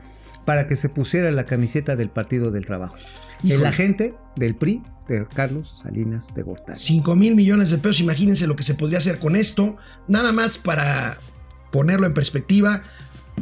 para 0.45 0.67
que 0.67 0.75
se 0.75 0.89
pusiera 0.89 1.31
la 1.31 1.45
camiseta 1.45 1.95
del 1.95 2.09
Partido 2.09 2.51
del 2.51 2.65
Trabajo. 2.65 2.95
El 3.43 3.51
Híjole. 3.51 3.67
agente 3.67 4.15
del 4.35 4.55
PRI, 4.55 4.81
de 5.07 5.25
Carlos 5.27 5.75
Salinas 5.83 6.33
de 6.33 6.43
Gortari. 6.43 6.79
5 6.79 7.15
mil 7.15 7.35
millones 7.35 7.69
de 7.69 7.77
pesos, 7.77 8.01
imagínense 8.01 8.47
lo 8.47 8.55
que 8.55 8.63
se 8.63 8.73
podría 8.73 8.97
hacer 8.97 9.19
con 9.19 9.35
esto. 9.35 9.77
Nada 10.07 10.31
más 10.31 10.57
para 10.57 11.17
ponerlo 11.71 12.07
en 12.07 12.13
perspectiva, 12.13 12.81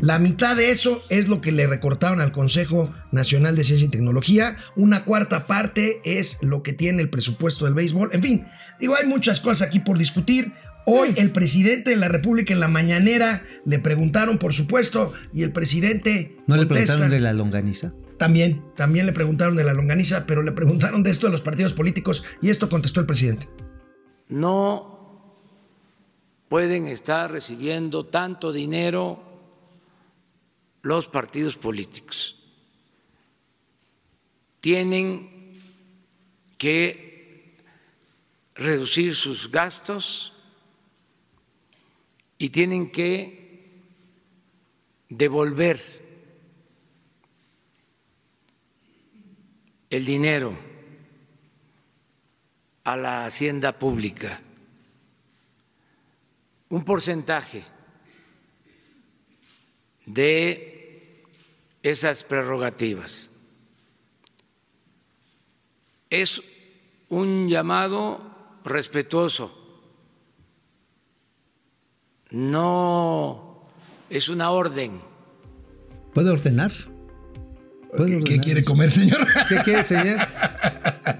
la 0.02 0.20
mitad 0.20 0.56
de 0.56 0.72
eso 0.72 1.02
es 1.10 1.28
lo 1.28 1.40
que 1.40 1.52
le 1.52 1.68
recortaron 1.68 2.20
al 2.20 2.32
Consejo 2.32 2.94
Nacional 3.12 3.56
de 3.56 3.64
Ciencia 3.64 3.88
y 3.88 3.90
Tecnología. 3.90 4.58
Una 4.76 5.06
cuarta 5.06 5.48
parte 5.48 6.02
es 6.04 6.40
lo 6.42 6.64
que 6.64 6.74
tiene 6.74 7.02
el 7.02 7.10
presupuesto 7.10 7.66
del 7.66 7.74
béisbol. 7.74 8.10
En 8.12 8.22
fin, 8.22 8.44
digo, 8.80 8.96
hay 8.96 9.08
muchas 9.08 9.40
cosas 9.40 9.68
aquí 9.68 9.80
por 9.80 9.98
discutir. 9.98 10.52
Hoy 10.86 11.14
el 11.16 11.32
presidente 11.32 11.92
de 11.92 11.96
la 11.96 12.10
República 12.10 12.54
en 12.54 12.60
la 12.60 12.68
mañanera 12.68 13.44
le 13.66 13.80
preguntaron, 13.80 14.38
por 14.38 14.54
supuesto, 14.54 15.14
y 15.34 15.44
el 15.44 15.52
presidente 15.52 16.38
¿No 16.46 16.58
le 16.58 16.68
contesta, 16.68 16.94
preguntaron 16.94 17.12
de 17.12 17.20
la 17.22 17.34
longaniza? 17.34 17.94
También, 18.18 18.64
también 18.76 19.06
le 19.06 19.14
preguntaron 19.14 19.56
de 19.56 19.64
la 19.64 19.74
longaniza, 19.74 20.26
pero 20.26 20.44
le 20.44 20.52
preguntaron 20.52 21.04
de 21.04 21.10
esto 21.10 21.28
de 21.28 21.32
los 21.32 21.42
partidos 21.42 21.74
políticos 21.74 22.24
y 22.42 22.50
esto 22.50 22.70
contestó 22.70 23.00
el 23.00 23.06
presidente. 23.06 23.48
no 24.28 24.94
pueden 26.48 26.86
estar 26.86 27.32
recibiendo 27.32 28.06
tanto 28.06 28.54
dinero 28.54 29.35
los 30.86 31.08
partidos 31.08 31.58
políticos. 31.58 32.40
Tienen 34.62 35.52
que 36.60 37.56
reducir 38.54 39.16
sus 39.16 39.50
gastos 39.50 40.32
y 42.38 42.50
tienen 42.50 42.92
que 42.92 43.82
devolver 45.10 45.82
el 49.90 50.06
dinero 50.06 50.56
a 52.84 52.96
la 52.96 53.26
hacienda 53.26 53.80
pública, 53.80 54.40
un 56.70 56.86
porcentaje 56.86 57.66
de 60.06 60.75
esas 61.86 62.24
prerrogativas. 62.24 63.30
Es 66.10 66.42
un 67.10 67.48
llamado 67.48 68.22
respetuoso, 68.64 69.56
no 72.32 73.68
es 74.10 74.30
una 74.30 74.50
orden. 74.52 75.00
¿Puede 76.14 76.30
ordenar? 76.32 76.72
¿Puede 77.96 78.10
¿Qué, 78.10 78.16
ordenar 78.18 78.44
quiere 78.44 78.60
eso? 78.62 78.70
comer, 78.72 78.90
señor? 78.92 79.28
¿Qué 79.48 79.56
quiere, 79.64 79.84
señor? 79.84 80.18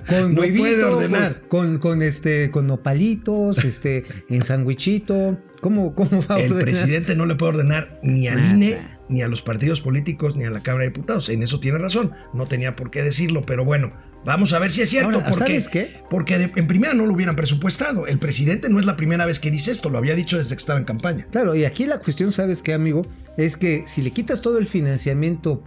Con 0.10 0.34
No 0.36 0.42
huevito, 0.42 0.62
puede 0.64 0.84
ordenar. 0.84 1.42
Con, 1.48 1.78
con, 1.80 2.02
este, 2.02 2.50
con 2.52 2.68
nopalitos, 2.68 3.64
este, 3.64 4.06
en 4.30 4.44
sandwichito. 4.44 5.38
¿Cómo, 5.62 5.94
cómo 5.96 6.24
va 6.28 6.36
a 6.36 6.40
El 6.40 6.52
ordenar? 6.54 6.64
presidente 6.64 7.16
no 7.16 7.26
le 7.26 7.36
puede 7.36 7.52
ordenar 7.54 8.00
ni 8.04 8.28
al 8.28 8.42
Nada. 8.42 8.56
INE, 8.56 8.95
ni 9.10 9.22
a 9.22 9.28
los 9.28 9.42
partidos 9.42 9.82
políticos, 9.82 10.36
ni 10.36 10.46
a 10.46 10.50
la 10.50 10.62
Cámara 10.62 10.84
de 10.86 10.90
Diputados. 10.90 11.30
En 11.30 11.44
eso 11.44 11.60
tiene 11.60 11.78
razón. 11.78 12.12
No 12.34 12.46
tenía 12.48 12.76
por 12.76 12.90
qué 12.92 13.04
decirlo, 13.04 13.42
pero 13.44 13.64
bueno, 13.66 13.92
vamos 14.26 14.54
a 14.54 14.60
ver 14.60 14.72
si 14.72 14.82
es 14.82 14.90
cierto. 14.90 15.10
Ahora, 15.18 15.30
porque, 15.30 15.38
¿sabes 15.46 15.70
qué? 15.70 16.02
Porque 16.10 16.38
de- 16.38 16.52
en 16.56 16.68
primera 16.68 16.94
no 16.94 17.06
lo 17.06 17.14
hubieran 17.14 17.36
presupuestado. 17.36 18.08
El 18.08 18.18
presidente 18.20 18.68
no 18.70 18.80
es 18.80 18.86
la 18.86 18.96
primera 18.98 19.26
vez 19.26 19.40
que 19.40 19.52
dice 19.52 19.72
esto, 19.72 19.90
lo 19.90 19.98
había 19.98 20.16
dicho 20.16 20.38
desde 20.38 20.56
que 20.56 20.60
estaba 20.60 20.80
en 20.80 20.86
campaña. 20.86 21.28
Claro, 21.32 21.56
y 21.56 21.66
aquí 21.66 21.86
la 21.86 22.00
cuestión, 22.00 22.32
¿sabes 22.32 22.62
qué, 22.62 22.74
amigo? 22.74 23.04
Es 23.38 23.58
que 23.58 23.84
si 23.86 24.02
le 24.02 24.12
quitas 24.12 24.42
todo 24.42 24.58
el 24.58 24.68
financiamiento 24.68 25.64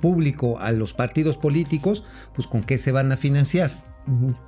público 0.00 0.58
a 0.58 0.72
los 0.72 0.92
partidos 0.94 1.36
políticos, 1.36 2.04
pues 2.34 2.48
¿con 2.48 2.62
qué 2.62 2.78
se 2.78 2.90
van 2.92 3.12
a 3.12 3.16
financiar? 3.16 3.70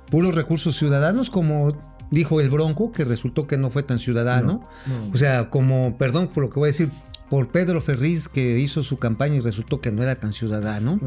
Puros 0.09 0.35
recursos 0.35 0.75
ciudadanos, 0.75 1.29
como 1.29 1.77
dijo 2.09 2.41
el 2.41 2.49
Bronco, 2.49 2.91
que 2.91 3.05
resultó 3.05 3.47
que 3.47 3.57
no 3.57 3.69
fue 3.69 3.83
tan 3.83 3.99
ciudadano. 3.99 4.67
O 5.13 5.17
sea, 5.17 5.49
como, 5.49 5.97
perdón 5.97 6.29
por 6.29 6.43
lo 6.43 6.49
que 6.49 6.59
voy 6.59 6.67
a 6.67 6.71
decir, 6.71 6.89
por 7.31 7.47
Pedro 7.47 7.79
Ferriz, 7.81 8.27
que 8.27 8.59
hizo 8.59 8.83
su 8.83 8.99
campaña 8.99 9.35
y 9.35 9.39
resultó 9.39 9.79
que 9.79 9.91
no 9.91 10.03
era 10.03 10.15
tan 10.15 10.33
ciudadano. 10.33 10.99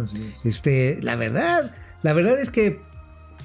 Este, 0.43 0.99
la 1.03 1.17
verdad, 1.17 1.73
la 2.03 2.15
verdad 2.15 2.41
es 2.41 2.49
que 2.49 2.81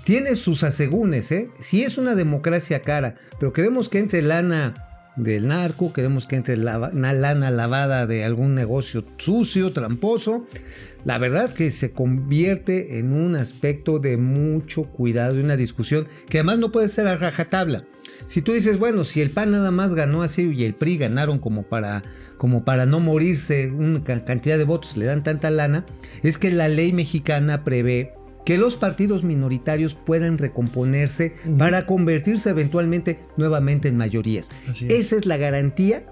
tiene 0.06 0.36
sus 0.36 0.64
asegúnes, 0.64 1.30
¿eh? 1.34 1.52
Sí 1.60 1.84
es 1.84 1.98
una 1.98 2.16
democracia 2.16 2.82
cara, 2.82 3.16
pero 3.38 3.52
queremos 3.52 3.90
que 3.90 4.00
entre 4.00 4.22
lana 4.22 4.74
del 5.18 5.48
narco, 5.48 5.92
queremos 5.92 6.26
que 6.26 6.38
entre 6.38 6.56
lava- 6.56 6.92
na- 6.94 7.12
lana 7.12 7.52
lavada 7.52 8.08
de 8.08 8.24
algún 8.24 8.56
negocio 8.56 9.04
sucio, 9.18 9.74
tramposo. 9.74 10.48
La 11.04 11.18
verdad 11.18 11.54
que 11.54 11.72
se 11.72 11.92
convierte 11.92 12.98
en 13.00 13.12
un 13.12 13.36
aspecto 13.36 14.00
de 14.00 14.16
mucho 14.16 14.84
cuidado 14.84 15.36
y 15.38 15.42
una 15.44 15.58
discusión 15.58 16.08
que 16.30 16.38
además 16.40 16.60
no 16.60 16.72
puede 16.72 16.88
ser 16.88 17.08
a 17.08 17.18
rajatabla. 17.18 17.84
Si 18.30 18.42
tú 18.44 18.54
dices, 18.54 18.78
bueno, 18.78 19.04
si 19.06 19.22
el 19.22 19.32
PAN 19.32 19.50
nada 19.52 19.72
más 19.72 19.96
ganó 19.96 20.22
así 20.22 20.44
y 20.44 20.64
el 20.64 20.76
PRI 20.76 20.98
ganaron 21.00 21.40
como 21.40 21.64
para, 21.64 22.04
como 22.38 22.64
para 22.64 22.86
no 22.86 23.00
morirse 23.00 23.72
una 23.72 24.04
ca- 24.04 24.24
cantidad 24.24 24.58
de 24.58 24.66
votos, 24.66 24.96
le 24.98 25.06
dan 25.06 25.24
tanta 25.24 25.50
lana, 25.50 25.84
es 26.22 26.38
que 26.38 26.52
la 26.52 26.70
ley 26.70 26.94
mexicana 26.94 27.64
prevé 27.64 28.12
que 28.46 28.60
los 28.60 28.76
partidos 28.76 29.24
minoritarios 29.24 29.96
puedan 29.96 30.38
recomponerse 30.38 31.34
para 31.58 31.88
convertirse 31.88 32.52
eventualmente 32.52 33.20
nuevamente 33.36 33.88
en 33.90 33.98
mayorías. 33.98 34.50
Es. 34.70 34.82
Esa 34.84 35.16
es 35.18 35.26
la 35.26 35.38
garantía 35.38 36.04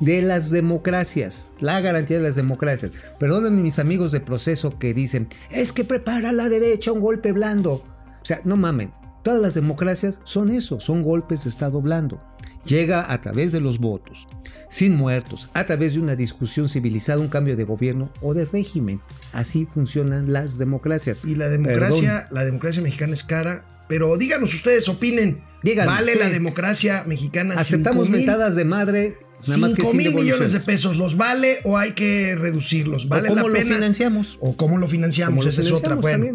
de 0.00 0.22
las 0.22 0.50
democracias, 0.50 1.52
la 1.60 1.80
garantía 1.82 2.16
de 2.16 2.22
las 2.22 2.36
democracias. 2.36 2.92
Perdónenme 3.18 3.60
mis 3.62 3.78
amigos 3.78 4.12
de 4.12 4.20
proceso 4.20 4.78
que 4.78 4.94
dicen, 4.94 5.28
es 5.50 5.72
que 5.72 5.84
prepara 5.84 6.32
la 6.32 6.48
derecha 6.48 6.90
un 6.92 7.00
golpe 7.00 7.32
blando. 7.32 7.72
O 7.74 8.24
sea, 8.24 8.40
no 8.44 8.56
mamen, 8.56 8.92
todas 9.26 9.42
las 9.42 9.54
democracias 9.54 10.20
son 10.22 10.50
eso, 10.50 10.78
son 10.78 11.02
golpes 11.02 11.42
de 11.42 11.50
Estado 11.50 11.82
blando. 11.82 12.22
Llega 12.64 13.12
a 13.12 13.20
través 13.20 13.50
de 13.50 13.60
los 13.60 13.80
votos, 13.80 14.28
sin 14.70 14.94
muertos, 14.94 15.50
a 15.52 15.66
través 15.66 15.94
de 15.94 15.98
una 15.98 16.14
discusión 16.14 16.68
civilizada, 16.68 17.18
un 17.18 17.26
cambio 17.26 17.56
de 17.56 17.64
gobierno 17.64 18.08
o 18.22 18.34
de 18.34 18.44
régimen. 18.44 19.00
Así 19.32 19.66
funcionan 19.66 20.32
las 20.32 20.58
democracias. 20.58 21.24
Y 21.24 21.34
la 21.34 21.48
democracia, 21.48 22.28
la 22.30 22.44
democracia 22.44 22.80
mexicana 22.82 23.14
es 23.14 23.24
cara, 23.24 23.64
pero 23.88 24.16
díganos 24.16 24.54
ustedes, 24.54 24.88
opinen. 24.88 25.42
Díganos, 25.64 25.92
¿Vale 25.92 26.12
sí. 26.12 26.18
la 26.20 26.28
democracia 26.28 27.02
mexicana? 27.04 27.56
Aceptamos 27.58 28.08
metadas 28.08 28.54
de 28.54 28.64
madre, 28.64 29.18
nada 29.46 29.58
más 29.58 29.74
que 29.74 29.82
5 29.82 29.90
sin 29.90 29.98
mil 29.98 30.14
millones 30.14 30.52
de 30.52 30.60
pesos, 30.60 30.96
¿los 30.96 31.16
vale 31.16 31.58
o 31.64 31.76
hay 31.78 31.92
que 31.92 32.34
reducirlos? 32.36 33.08
¿Vale 33.08 33.28
¿O 33.28 33.34
¿Cómo 33.34 33.48
la 33.48 33.60
lo 33.60 33.66
financiamos? 33.66 34.38
¿O 34.40 34.56
cómo 34.56 34.78
lo 34.78 34.88
financiamos? 34.88 35.36
¿Cómo 35.36 35.44
lo 35.44 35.50
Esa 35.50 35.60
es 35.60 35.72
otra. 35.72 35.96
Bueno, 35.96 36.26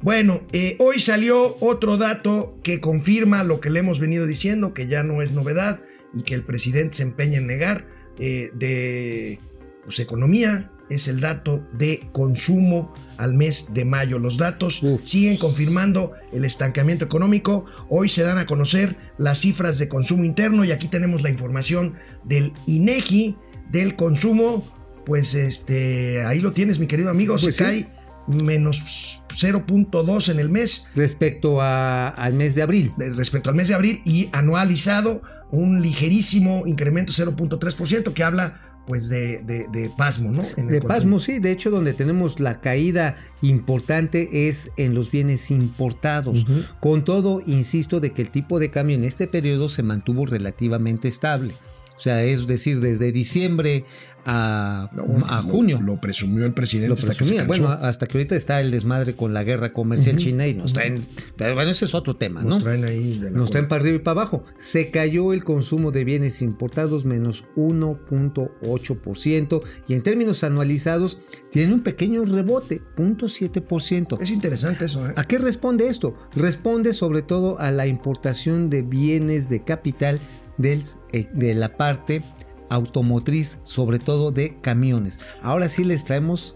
bueno 0.00 0.42
eh, 0.52 0.76
hoy 0.78 0.98
salió 0.98 1.56
otro 1.60 1.96
dato 1.96 2.58
que 2.62 2.80
confirma 2.80 3.44
lo 3.44 3.60
que 3.60 3.70
le 3.70 3.80
hemos 3.80 3.98
venido 3.98 4.26
diciendo, 4.26 4.74
que 4.74 4.86
ya 4.86 5.02
no 5.02 5.22
es 5.22 5.32
novedad 5.32 5.80
y 6.14 6.22
que 6.22 6.34
el 6.34 6.42
presidente 6.42 6.96
se 6.96 7.02
empeña 7.04 7.38
en 7.38 7.46
negar 7.46 7.86
eh, 8.18 8.50
de 8.54 9.38
pues, 9.84 9.98
economía. 9.98 10.70
Es 10.90 11.08
el 11.08 11.20
dato 11.20 11.64
de 11.72 12.08
consumo 12.12 12.92
al 13.16 13.32
mes 13.34 13.68
de 13.72 13.84
mayo. 13.84 14.18
Los 14.18 14.36
datos 14.36 14.82
Uf. 14.82 15.02
siguen 15.04 15.36
confirmando 15.38 16.10
el 16.32 16.44
estancamiento 16.44 17.04
económico. 17.04 17.64
Hoy 17.88 18.08
se 18.08 18.22
dan 18.24 18.38
a 18.38 18.46
conocer 18.46 18.96
las 19.16 19.38
cifras 19.38 19.78
de 19.78 19.88
consumo 19.88 20.24
interno 20.24 20.64
y 20.64 20.72
aquí 20.72 20.88
tenemos 20.88 21.22
la 21.22 21.30
información 21.30 21.94
del 22.24 22.52
INEGI 22.66 23.36
del 23.70 23.94
consumo. 23.96 24.66
Pues 25.06 25.34
este, 25.34 26.24
ahí 26.26 26.40
lo 26.40 26.52
tienes, 26.52 26.78
mi 26.80 26.86
querido 26.86 27.08
amigo. 27.10 27.34
Pues 27.34 27.44
se 27.44 27.52
sí. 27.52 27.58
cae 27.58 27.88
menos 28.26 29.22
0.2 29.30 30.28
en 30.28 30.38
el 30.40 30.50
mes 30.50 30.84
Respecto 30.94 31.60
a- 31.60 32.08
al 32.08 32.34
mes 32.34 32.54
de 32.54 32.62
abril. 32.62 32.92
respecto 33.16 33.48
al 33.50 33.56
mes 33.56 33.68
de 33.68 33.74
abril 33.74 34.02
y 34.04 34.28
anualizado 34.32 35.22
un 35.50 35.82
ligerísimo 35.82 36.62
incremento 36.66 37.12
0.3% 37.12 38.12
que 38.12 38.22
habla 38.22 38.69
pues 38.86 39.08
de, 39.08 39.38
de- 39.42 39.68
de 39.68 39.88
pasmo, 39.96 40.32
¿no? 40.32 40.42
En 40.56 40.66
De 40.66 40.80
consumo. 40.80 40.88
pasmo, 40.88 41.20
sí. 41.20 41.38
De 41.38 41.52
hecho, 41.52 41.70
donde 41.70 41.92
tenemos 41.92 42.40
la 42.40 42.60
caída 42.60 43.16
importante 43.40 44.48
es 44.48 44.70
en 44.76 44.94
los 44.94 45.10
bienes 45.10 45.50
importados. 45.50 46.44
Con 46.80 47.04
todo, 47.04 47.40
insisto, 47.46 48.00
de 48.00 48.10
que 48.12 48.22
el 48.22 48.30
tipo 48.30 48.58
de 48.58 48.70
cambio 48.70 48.96
en 48.96 49.04
este 49.04 49.26
periodo 49.28 49.68
se 49.68 49.82
mantuvo 49.82 50.26
relativamente 50.26 51.08
estable. 51.08 51.54
O 52.00 52.02
sea, 52.02 52.24
es 52.24 52.46
decir, 52.46 52.80
desde 52.80 53.12
diciembre 53.12 53.84
a, 54.24 54.88
No, 54.94 55.02
a 55.28 55.42
lo- 55.42 55.48
junio. 55.48 55.80
Lo, 55.82 56.00
presumió 56.00 56.46
el 56.46 56.54
presidente 56.54 56.88
Lo 56.88 56.94
hasta 56.94 57.08
que 57.08 57.12
se 57.24 57.34
presumía. 57.34 57.44
Bueno, 57.46 57.68
hasta 57.68 58.06
que 58.06 58.16
ahorita 58.16 58.36
está 58.36 58.58
el 58.62 58.70
desmadre 58.70 59.14
con 59.14 59.34
la 59.34 59.44
guerra 59.44 59.74
comercial 59.74 60.16
china 60.16 60.46
y 60.46 60.54
nos 60.54 60.72
traen. 60.72 61.04
Pero 61.36 61.54
bueno, 61.54 61.70
ese 61.70 61.84
es 61.84 61.94
otro 61.94 62.16
tema, 62.16 62.42
Nos 62.42 62.56
¿no? 62.56 62.62
traen 62.62 62.84
ahí 62.86 63.18
de 63.18 63.30
la 63.30 63.36
Nos 63.36 63.50
traen 63.50 63.68
para 63.68 63.82
arriba 63.82 63.96
y 63.96 64.00
para 64.00 64.22
abajo. 64.22 64.44
Se 64.58 64.90
cayó 64.90 65.34
el 65.34 65.44
consumo 65.44 65.90
de 65.90 66.04
bienes 66.04 66.40
importados 66.40 67.04
menos 67.04 67.44
1.8% 67.56 69.62
y 69.88 69.94
en 69.94 70.02
términos 70.02 70.44
anualizados 70.44 71.18
tiene 71.50 71.74
un 71.74 71.82
pequeño 71.82 72.24
rebote, 72.24 72.80
0.7%. 72.96 74.20
Es 74.22 74.30
interesante 74.30 74.86
eso, 74.86 75.06
¿eh? 75.08 75.12
¿A 75.16 75.24
qué 75.24 75.38
responde 75.38 75.88
esto? 75.88 76.16
Responde 76.34 76.92
sobre 76.94 77.22
todo 77.22 77.58
a 77.58 77.70
la 77.70 77.86
importación 77.86 78.70
de 78.70 78.82
bienes 78.82 79.48
de 79.48 79.64
capital 79.64 80.18
del- 80.60 80.84
eh, 81.12 81.26
de 81.32 81.54
la 81.54 81.76
parte 81.76 82.22
automotriz, 82.68 83.58
sobre 83.64 83.98
todo 83.98 84.30
de 84.30 84.56
camiones. 84.60 85.18
Ahora 85.42 85.68
sí 85.68 85.84
les 85.84 86.04
traemos 86.04 86.54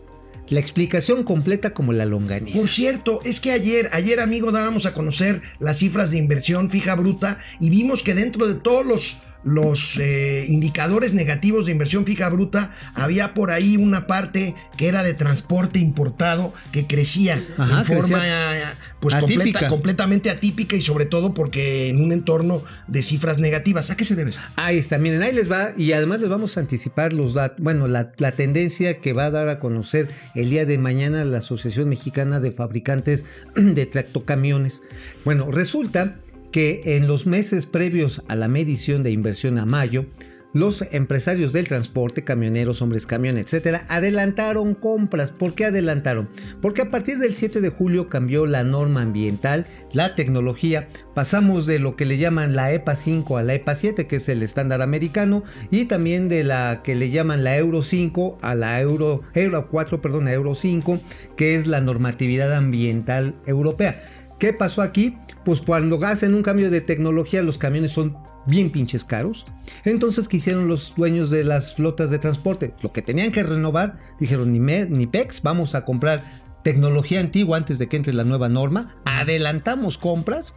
la 0.49 0.61
explicación 0.61 1.25
completa 1.25 1.73
como 1.73 1.93
la 1.95 2.05
longaniza. 2.05 2.59
Por 2.59 2.69
cierto, 2.69 3.21
es 3.25 3.41
que 3.41 3.51
ayer, 3.51 3.89
ayer 3.93 4.21
amigo, 4.21 4.53
dábamos 4.53 4.85
a 4.87 4.93
conocer 4.93 5.41
las 5.59 5.79
cifras 5.79 6.11
de 6.11 6.19
inversión 6.19 6.69
fija 6.71 6.95
bruta 6.95 7.39
y 7.61 7.71
vimos 7.71 8.03
que 8.03 8.15
dentro 8.15 8.47
de 8.47 8.55
todos 8.55 8.85
los, 8.85 9.17
los 9.43 9.97
eh, 9.99 10.45
indicadores 10.49 11.15
negativos 11.15 11.65
de 11.65 11.73
inversión 11.73 12.05
fija 12.05 12.29
bruta 12.29 12.73
había 12.95 13.33
por 13.33 13.51
ahí 13.51 13.79
una 13.79 14.07
parte 14.07 14.55
que 14.77 14.87
era 14.89 15.03
de 15.03 15.15
transporte 15.15 15.79
importado 15.79 16.53
que 16.73 16.87
crecía 16.87 17.43
Ajá, 17.57 17.79
en 17.81 17.85
forma 17.87 18.19
crecía. 18.19 18.75
Pues 19.05 19.15
Atípica. 19.15 19.37
completa- 19.45 19.69
completamente 19.69 20.31
atípica 20.31 20.77
y 20.77 20.83
sobre 20.83 21.05
todo 21.07 21.35
porque 21.35 21.89
en 21.91 22.03
un 22.03 22.11
entorno 22.13 22.63
de 22.89 23.03
cifras 23.03 23.39
negativas. 23.39 23.91
¿A 23.91 23.97
qué 23.97 24.05
se 24.05 24.17
debe? 24.17 24.33
Ahí 24.57 24.79
está, 24.79 24.99
miren, 24.99 25.23
ahí 25.23 25.33
les 25.33 25.51
va 25.51 25.73
y 25.77 25.93
además 25.93 26.21
les 26.21 26.31
vamos 26.31 26.57
a 26.57 26.61
anticipar 26.61 27.13
los 27.13 27.35
datos, 27.35 27.59
bueno, 27.63 27.87
la, 27.87 28.11
la 28.19 28.33
tendencia 28.33 29.01
que 29.01 29.13
va 29.13 29.27
a 29.27 29.31
dar 29.31 29.49
a 29.49 29.61
conocer 29.61 30.09
el 30.35 30.51
día 30.51 30.65
de 30.65 30.79
mañana 30.79 31.25
la 31.25 31.39
Asociación 31.39 31.89
Mexicana 31.89 32.41
de 32.41 32.51
Fabricantes 32.51 33.25
de 33.55 33.87
Tractocamiones. 33.87 34.83
Bueno, 35.25 35.51
resulta 35.51 36.17
que 36.51 36.81
en 36.97 37.07
los 37.07 37.27
meses 37.27 37.67
previos 37.67 38.23
a 38.29 38.37
la 38.37 38.49
medición 38.49 39.03
de 39.03 39.11
inversión 39.11 39.59
a 39.59 39.67
mayo, 39.67 40.07
los 40.55 40.83
empresarios 40.93 41.53
del 41.53 41.69
transporte, 41.69 42.25
camioneros, 42.25 42.81
hombres 42.81 43.07
camión, 43.07 43.37
etcétera, 43.37 43.85
adelantaron 43.89 44.75
compras. 44.75 45.33
¿Por 45.33 45.55
qué 45.55 45.67
adelantaron? 45.67 46.31
Porque 46.63 46.83
a 46.83 46.91
partir 46.91 47.19
del 47.19 47.35
7 47.35 47.61
de 47.61 47.69
julio 47.69 48.09
cambió 48.09 48.47
la 48.47 48.65
norma 48.65 49.03
ambiental, 49.03 49.67
la 49.93 50.15
tecnología. 50.15 50.89
Pasamos 51.13 51.67
de 51.67 51.81
lo 51.81 51.97
que 51.97 52.07
le 52.07 52.17
llaman 52.17 52.55
la 52.55 52.73
EPA 52.73 52.95
5 52.97 53.37
a 53.37 53.43
la 53.43 53.55
EPA 53.55 53.75
7, 53.75 54.07
que 54.07 54.17
es 54.17 54.29
el 54.29 54.43
estándar 54.43 54.81
americano, 54.81 55.43
y 55.71 55.87
también 55.87 56.29
de 56.29 56.45
la 56.45 56.81
que 56.83 56.95
le 56.95 57.11
llaman 57.11 57.45
la 57.45 57.57
Euro 57.57 57.83
5 57.83 58.39
a 58.41 58.55
la 58.55 58.81
Euro, 58.81 59.21
Euro 59.35 59.67
4, 59.69 60.01
perdón, 60.01 60.29
a 60.29 60.33
Euro 60.33 60.55
5, 60.55 61.01
que 61.37 61.57
es 61.57 61.67
la 61.67 61.81
normatividad 61.81 62.55
ambiental 62.55 63.35
europea. 63.47 64.03
¿Qué 64.39 64.53
pasó 64.53 64.83
aquí? 64.83 65.19
Pues 65.45 65.61
cuando 65.61 66.03
hacen 66.05 66.35
un 66.35 66.43
cambio 66.43 66.71
de 66.71 66.81
tecnología, 66.81 67.43
los 67.43 67.59
camiones 67.59 67.93
son 67.93 68.17
bien 68.47 68.71
pinches 68.71 69.05
caros. 69.05 69.45
Entonces, 69.85 70.29
¿qué 70.29 70.39
hicieron 70.39 70.69
los 70.69 70.95
dueños 70.97 71.31
de 71.31 71.45
las 71.45 71.75
flotas 71.75 72.11
de 72.11 72.19
transporte? 72.19 72.75
Lo 72.83 72.93
que 72.93 73.03
tenían 73.03 73.33
que 73.33 73.43
renovar, 73.43 73.99
dijeron, 74.21 74.53
ni, 74.53 74.61
me, 74.61 74.87
ni 74.87 75.07
PEX, 75.07 75.43
vamos 75.43 75.75
a 75.75 75.85
comprar 75.85 76.23
tecnología 76.65 77.21
antigua 77.21 77.59
antes 77.59 77.79
de 77.79 77.89
que 77.89 77.97
entre 77.97 78.15
la 78.15 78.25
nueva 78.25 78.49
norma, 78.49 78.97
adelantamos 79.05 79.99
compras 79.99 80.55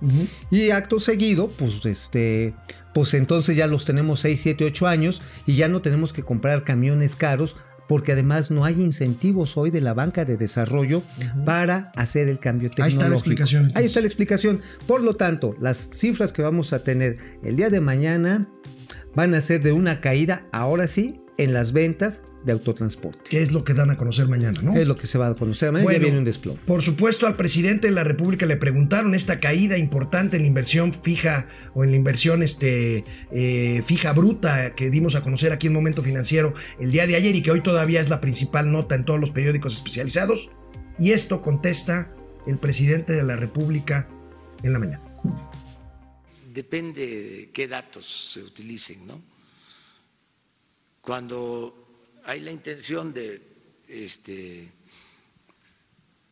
y 0.49 0.71
acto 0.71 0.99
seguido, 0.99 1.49
pues 1.49 1.85
este, 1.85 2.55
pues 2.93 3.13
entonces 3.13 3.55
ya 3.57 3.67
los 3.67 3.85
tenemos 3.85 4.21
6, 4.21 4.39
7, 4.41 4.65
8 4.65 4.87
años 4.87 5.21
y 5.45 5.55
ya 5.55 5.67
no 5.67 5.81
tenemos 5.81 6.13
que 6.13 6.23
comprar 6.23 6.63
camiones 6.63 7.15
caros 7.15 7.57
porque 7.87 8.11
además 8.11 8.51
no 8.51 8.65
hay 8.65 8.81
incentivos 8.81 9.57
hoy 9.57 9.71
de 9.71 9.81
la 9.81 9.93
banca 9.93 10.25
de 10.25 10.37
desarrollo 10.37 11.01
para 11.45 11.91
hacer 11.95 12.29
el 12.29 12.39
cambio 12.39 12.69
Ahí 12.69 12.75
tecnológico. 12.75 12.99
está 12.99 13.09
la 13.09 13.15
explicación, 13.15 13.61
entonces. 13.61 13.79
Ahí 13.79 13.85
está 13.85 14.01
la 14.01 14.07
explicación. 14.07 14.61
Por 14.85 15.01
lo 15.03 15.15
tanto, 15.15 15.55
las 15.59 15.77
cifras 15.77 16.33
que 16.33 16.41
vamos 16.41 16.73
a 16.73 16.83
tener 16.83 17.17
el 17.43 17.55
día 17.55 17.69
de 17.69 17.79
mañana 17.81 18.49
van 19.15 19.33
a 19.33 19.41
ser 19.41 19.61
de 19.63 19.71
una 19.71 20.01
caída, 20.01 20.47
ahora 20.51 20.87
sí, 20.87 21.21
en 21.37 21.53
las 21.53 21.73
ventas 21.73 22.23
de 22.47 22.53
autotransporte. 22.53 23.29
Que 23.29 23.41
es 23.41 23.51
lo 23.51 23.63
que 23.63 23.73
dan 23.73 23.91
a 23.91 23.97
conocer 23.97 24.27
mañana, 24.27 24.61
¿no? 24.61 24.73
Es 24.73 24.87
lo 24.87 24.97
que 24.97 25.05
se 25.05 25.17
va 25.17 25.27
a 25.27 25.35
conocer. 25.35 25.71
Mañana 25.71 25.83
ya 25.83 25.85
Bueno, 25.85 26.03
viene 26.03 26.17
un 26.17 26.23
desplome. 26.23 26.59
Por 26.65 26.81
supuesto, 26.81 27.27
al 27.27 27.35
presidente 27.35 27.87
de 27.87 27.93
la 27.93 28.03
República 28.03 28.45
le 28.45 28.55
preguntaron 28.55 29.13
esta 29.13 29.39
caída 29.39 29.77
importante 29.77 30.37
en 30.37 30.43
la 30.43 30.47
inversión 30.47 30.93
fija 30.93 31.47
o 31.75 31.83
en 31.83 31.91
la 31.91 31.97
inversión 31.97 32.41
este, 32.41 33.03
eh, 33.31 33.83
fija 33.85 34.13
bruta 34.13 34.73
que 34.75 34.89
dimos 34.89 35.15
a 35.15 35.21
conocer 35.21 35.51
aquí 35.51 35.67
en 35.67 35.73
Momento 35.73 36.01
Financiero 36.01 36.53
el 36.79 36.91
día 36.91 37.05
de 37.05 37.15
ayer 37.15 37.35
y 37.35 37.41
que 37.41 37.51
hoy 37.51 37.61
todavía 37.61 37.99
es 37.99 38.09
la 38.09 38.21
principal 38.21 38.71
nota 38.71 38.95
en 38.95 39.03
todos 39.03 39.19
los 39.19 39.31
periódicos 39.31 39.73
especializados. 39.73 40.49
Y 40.97 41.11
esto 41.11 41.41
contesta 41.41 42.15
el 42.47 42.57
presidente 42.57 43.11
de 43.11 43.23
la 43.23 43.35
República 43.35 44.07
en 44.63 44.71
la 44.71 44.79
mañana. 44.79 45.03
Depende 46.53 47.05
de 47.05 47.49
qué 47.51 47.67
datos 47.67 48.31
se 48.33 48.41
utilicen, 48.41 49.05
¿no? 49.05 49.21
Cuando 51.01 51.86
hay 52.27 52.41
la 52.41 52.51
intención 52.51 53.13
de 53.13 53.41
este, 53.87 54.69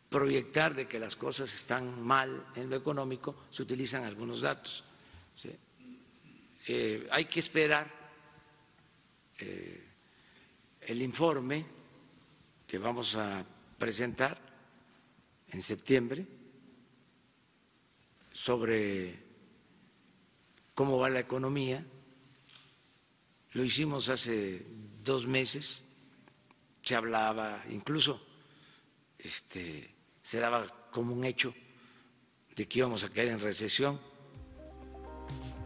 proyectar 0.10 0.76
de 0.76 0.90
que 0.90 1.00
las 1.00 1.16
cosas 1.16 1.54
están 1.56 2.04
mal 2.04 2.46
en 2.56 2.70
lo 2.70 2.76
económico, 2.76 3.44
se 3.50 3.64
utilizan 3.64 4.04
algunos 4.04 4.42
datos. 4.42 4.84
Eh, 6.68 7.08
hay 7.12 7.26
que 7.26 7.40
esperar 7.40 7.90
eh, 9.40 9.84
el 10.82 11.02
informe 11.02 11.66
que 12.68 12.78
vamos 12.78 13.16
a 13.16 13.46
presentar 13.78 14.38
en 15.52 15.62
septiembre 15.62 16.26
sobre 18.34 19.18
cómo 20.74 20.98
va 20.98 21.10
la 21.10 21.22
economía. 21.22 21.86
Lo 23.54 23.64
hicimos 23.64 24.10
hace 24.10 24.66
dos 25.06 25.28
meses, 25.28 25.85
se 26.86 26.96
hablaba, 26.96 27.64
incluso 27.72 28.22
este, 29.18 29.90
se 30.22 30.38
daba 30.38 30.90
como 30.92 31.14
un 31.14 31.26
hecho 31.26 31.54
de 32.56 32.68
que 32.68 32.80
íbamos 32.80 33.04
a 33.04 33.10
caer 33.10 33.30
en 33.30 33.40
recesión. 33.40 34.00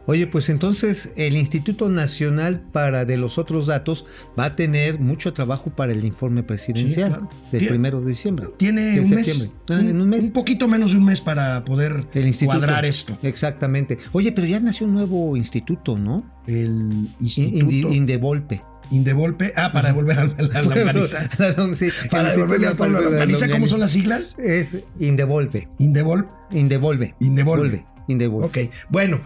Oye, 0.10 0.26
pues 0.26 0.50
entonces 0.50 1.14
el 1.18 1.36
Instituto 1.38 1.88
Nacional 1.88 2.62
para 2.72 3.06
de 3.06 3.16
los 3.16 3.38
otros 3.38 3.68
datos 3.68 4.06
va 4.38 4.46
a 4.46 4.56
tener 4.56 5.00
mucho 5.00 5.34
trabajo 5.34 5.70
para 5.70 5.92
el 5.94 6.04
informe 6.04 6.42
presidencial 6.42 7.10
Sí, 7.12 7.16
claro. 7.18 7.30
del 7.52 7.60
Tiene- 7.60 7.68
primero 7.70 8.02
de 8.02 8.08
diciembre. 8.10 8.48
Tiene 8.58 8.82
de 8.94 9.00
un 9.02 9.06
septiembre. 9.06 9.50
mes, 9.50 9.78
Ah, 9.78 9.80
en 9.82 10.02
un 10.02 10.10
mes. 10.10 10.24
Un 10.24 10.32
poquito 10.32 10.68
menos 10.68 10.94
de 10.94 10.98
un 10.98 11.06
mes 11.06 11.22
para 11.22 11.64
poder 11.64 12.06
el 12.16 12.36
cuadrar 12.44 12.86
esto. 12.86 13.18
Exactamente. 13.22 14.00
Oye, 14.12 14.32
pero 14.32 14.48
ya 14.48 14.60
nació 14.60 14.88
un 14.88 14.94
nuevo 14.96 15.38
instituto, 15.38 15.96
¿no? 15.98 16.24
El 16.48 17.08
instituto 17.22 17.94
Indevolpe. 17.94 18.64
Indevolpe. 18.92 19.54
Ah, 19.56 19.72
para 19.72 19.90
devolver 19.90 20.18
a 20.18 20.26
la, 20.26 20.62
longaniza. 20.64 21.30
Sí, 21.76 21.90
Para 22.10 22.32
devolverle 22.32 22.66
al 22.66 22.76
pueblo 22.76 23.00
la 23.00 23.10
longaniza. 23.12 23.48
¿Cómo 23.48 23.68
son 23.68 23.80
las 23.80 23.92
siglas? 23.92 24.36
Es 24.40 24.76
Indevolpe. 25.00 25.68
Indevol. 25.78 26.28
Indevolve. 26.50 27.14
Indevolve. 27.20 27.86
Indevolve. 28.10 28.48
Ok, 28.48 28.58
bueno, 28.90 29.22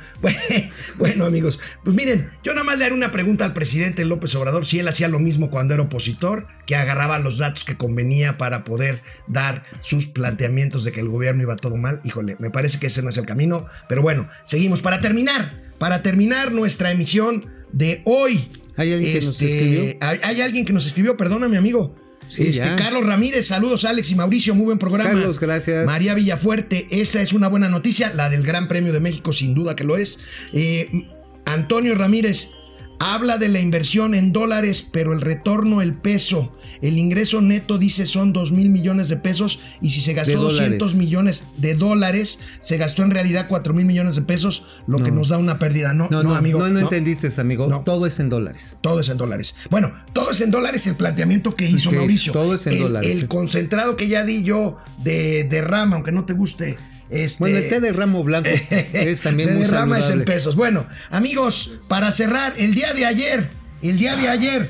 bueno 0.98 1.26
amigos, 1.26 1.60
pues 1.84 1.96
miren, 1.96 2.30
yo 2.44 2.54
nada 2.54 2.66
más 2.66 2.78
le 2.78 2.86
haré 2.86 2.94
una 2.94 3.12
pregunta 3.12 3.46
al 3.46 3.54
presidente 3.54 4.06
López 4.06 4.36
Obrador 4.36 4.66
si 4.66 4.80
él 4.80 4.88
hacía 4.88 5.08
lo 5.08 5.20
mismo 5.20 5.50
cuando 5.50 5.74
era 5.74 5.84
opositor, 5.84 6.48
que 6.66 6.76
agarraba 6.76 7.18
los 7.20 7.38
datos 7.38 7.64
que 7.64 7.78
convenía 7.78 8.38
para 8.38 8.64
poder 8.64 9.02
dar 9.28 9.64
sus 9.80 10.08
planteamientos 10.08 10.84
de 10.84 10.92
que 10.92 11.00
el 11.00 11.10
gobierno 11.10 11.42
iba 11.42 11.56
todo 11.56 11.78
mal. 11.78 12.02
Híjole, 12.04 12.36
me 12.40 12.50
parece 12.50 12.78
que 12.80 12.88
ese 12.88 13.02
no 13.02 13.10
es 13.10 13.18
el 13.18 13.26
camino, 13.26 13.66
pero 13.88 14.02
bueno, 14.02 14.28
seguimos. 14.46 14.82
Para 14.82 15.00
terminar, 15.02 15.60
para 15.80 16.04
terminar 16.04 16.52
nuestra 16.52 16.92
emisión 16.92 17.46
de 17.72 18.02
hoy. 18.06 18.50
¿Hay 18.76 18.92
alguien 18.92 19.14
que 19.14 19.26
nos 19.26 19.42
escribió? 19.42 19.96
Hay, 20.02 20.20
hay 20.24 20.42
alguien 20.42 20.66
que 20.66 20.74
nos 20.74 20.86
escribió, 20.86 21.16
perdóname 21.16 21.58
amigo. 21.58 22.03
Sí, 22.34 22.48
este, 22.48 22.66
ya. 22.66 22.76
Carlos 22.76 23.06
Ramírez, 23.06 23.46
saludos 23.46 23.86
Alex 23.86 24.10
y 24.10 24.16
Mauricio, 24.16 24.56
muy 24.56 24.66
buen 24.66 24.80
programa. 24.80 25.12
Carlos, 25.12 25.40
gracias. 25.40 25.86
María 25.86 26.16
Villafuerte, 26.16 26.88
esa 26.90 27.22
es 27.22 27.32
una 27.32 27.48
buena 27.48 27.70
noticia, 27.70 28.12
la 28.16 28.28
del 28.30 28.42
Gran 28.42 28.68
Premio 28.68 28.92
de 28.92 29.00
México, 29.00 29.32
sin 29.34 29.54
duda 29.54 29.76
que 29.76 29.84
lo 29.84 29.98
es. 29.98 30.18
Eh, 30.52 31.06
Antonio 31.46 31.94
Ramírez 31.94 32.50
habla 33.00 33.38
de 33.38 33.50
la 33.50 33.60
inversión 33.60 34.16
en 34.16 34.32
dólares, 34.32 34.88
pero 34.92 35.14
el 35.14 35.22
retorno, 35.22 35.82
el 35.82 35.94
peso, 35.94 36.54
el 36.82 36.98
ingreso 36.98 37.42
neto 37.42 37.78
dice 37.78 38.06
son 38.08 38.34
2 38.34 38.52
mil 38.52 38.70
millones 38.70 39.10
de 39.10 39.18
pesos 39.18 39.60
y 39.82 39.92
si 39.92 40.02
se 40.02 40.14
gastó 40.14 40.32
De 40.32 40.38
dólares. 40.38 40.58
200 40.80 40.96
millones 40.96 41.44
de 41.58 41.76
dólares, 41.76 42.40
se 42.62 42.78
gastó 42.78 43.04
en 43.04 43.12
realidad 43.12 43.48
4 43.50 43.74
mil 43.74 43.86
millones 43.86 44.16
de 44.16 44.22
pesos, 44.22 44.82
lo 44.88 44.98
que 45.04 45.10
No. 45.12 45.18
nos 45.18 45.30
da 45.30 45.38
una 45.38 45.60
pérdida. 45.60 45.94
No, 45.94 46.08
No, 46.10 46.24
no, 46.24 46.36
amigo. 46.36 46.60
no, 46.60 46.70
no 46.70 46.80
entendiste, 46.80 47.30
amigo. 47.40 47.68
Todo 47.86 48.06
es 48.06 48.20
en 48.20 48.30
dólares. 48.30 48.78
Todo 48.82 49.00
es 49.00 49.10
en 49.10 49.18
dólares. 49.18 49.56
Bueno, 49.70 49.92
todo 50.14 50.32
es 50.32 50.42
en 50.42 50.52
dólares 50.52 50.88
el 50.88 50.96
planteamiento 50.96 51.56
que 51.56 51.66
hizo 51.70 51.92
Mauricio. 51.92 52.32
todo 52.34 52.56
es 52.56 52.66
en 52.68 52.74
el, 52.74 52.80
dólares, 52.80 53.10
El 53.18 53.28
concentrado 53.28 53.96
que 53.96 54.08
ya 54.08 54.24
di 54.24 54.44
yo 54.44 54.78
de, 55.04 55.44
de 55.44 55.62
rama, 55.62 55.96
aunque 55.96 56.12
no 56.12 56.26
te 56.26 56.34
guste. 56.34 56.78
Este, 57.10 57.40
Bueno, 57.44 57.58
el 57.58 57.70
té 57.70 57.80
de 57.80 57.94
ramo 57.94 58.24
blanco 58.24 58.50
es 58.70 59.22
también 59.22 59.54
muy 59.54 59.64
derrama 59.64 59.98
es 59.98 60.06
en 60.06 60.12
saludable. 60.12 60.34
pesos. 60.34 60.56
Bueno, 60.56 60.86
amigos, 61.10 61.72
para 61.88 62.12
cerrar, 62.12 62.54
el 62.58 62.74
día 62.76 62.94
de 62.94 63.06
ayer, 63.06 63.50
el 63.82 63.98
día 63.98 64.16
de 64.16 64.30
ayer, 64.30 64.70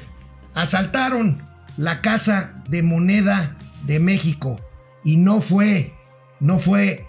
asaltaron 0.54 1.44
la 1.78 2.02
Casa 2.02 2.62
de 2.70 2.82
Moneda 2.84 3.58
de 3.86 4.00
México. 4.00 4.60
Y 5.04 5.18
no 5.18 5.42
fue, 5.42 5.94
no 6.40 6.60
fue 6.60 7.06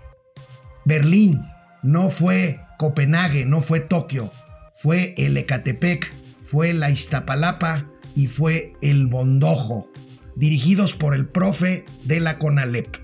Berlín, 0.85 1.43
no 1.83 2.11
fue 2.11 2.61
Copenhague, 2.79 3.45
no 3.45 3.61
fue 3.61 3.81
Tokio, 3.81 4.33
fue 4.75 5.15
el 5.17 5.37
Ecatepec, 5.37 6.13
fue 6.45 6.73
la 6.73 6.91
Iztapalapa 6.91 7.87
y 8.17 8.27
fue 8.27 8.75
el 8.83 9.07
Bondojo, 9.07 9.91
dirigidos 10.37 10.95
por 10.95 11.15
el 11.15 11.27
profe 11.27 11.85
de 12.05 12.21
la 12.21 12.39
CONALEP. 12.39 12.97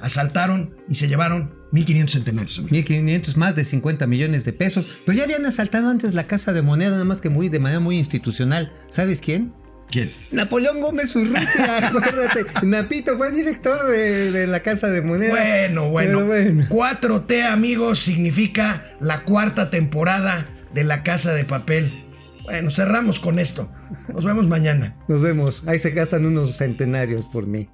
Asaltaron 0.00 0.76
y 0.88 0.94
se 0.96 1.08
llevaron 1.08 1.54
1.500 1.74 2.08
centenarios. 2.08 2.58
amigo. 2.58 2.74
1.500, 2.74 3.36
más 3.36 3.56
de 3.56 3.64
50 3.64 4.06
millones 4.06 4.44
de 4.44 4.52
pesos. 4.52 4.86
Pero 5.04 5.18
ya 5.18 5.24
habían 5.24 5.44
asaltado 5.46 5.90
antes 5.90 6.14
la 6.14 6.24
casa 6.26 6.52
de 6.52 6.62
moneda, 6.62 6.90
nada 6.90 7.04
más 7.04 7.20
que 7.20 7.28
muy 7.28 7.48
de 7.48 7.58
manera 7.58 7.80
muy 7.80 7.98
institucional. 7.98 8.70
¿Sabes 8.88 9.20
quién? 9.20 9.52
¿Quién? 9.90 10.12
Napoleón 10.30 10.80
Gómez 10.80 11.14
Urrutia, 11.14 11.88
acuérdate. 11.88 12.46
Napito 12.62 13.16
fue 13.16 13.32
director 13.32 13.86
de, 13.86 14.30
de 14.32 14.46
la 14.46 14.60
casa 14.60 14.88
de 14.88 15.02
moneda. 15.02 15.30
Bueno, 15.30 15.90
bueno. 15.90 16.24
Bueno. 16.24 16.64
4T, 16.68 17.44
amigos, 17.44 17.98
significa 17.98 18.82
la 19.00 19.24
cuarta 19.24 19.70
temporada 19.70 20.46
de 20.72 20.84
La 20.84 21.02
Casa 21.02 21.32
de 21.34 21.44
Papel. 21.44 22.04
Bueno, 22.44 22.70
cerramos 22.70 23.20
con 23.20 23.38
esto. 23.38 23.70
Nos 24.12 24.24
vemos 24.24 24.46
mañana. 24.46 24.96
Nos 25.08 25.22
vemos. 25.22 25.62
Ahí 25.66 25.78
se 25.78 25.90
gastan 25.90 26.26
unos 26.26 26.56
centenarios 26.56 27.24
por 27.26 27.46
mí. 27.46 27.68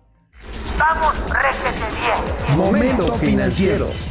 Vamos, 0.78 1.14
bien. 1.26 1.49
Momento 2.56 3.16
financiero. 3.18 4.09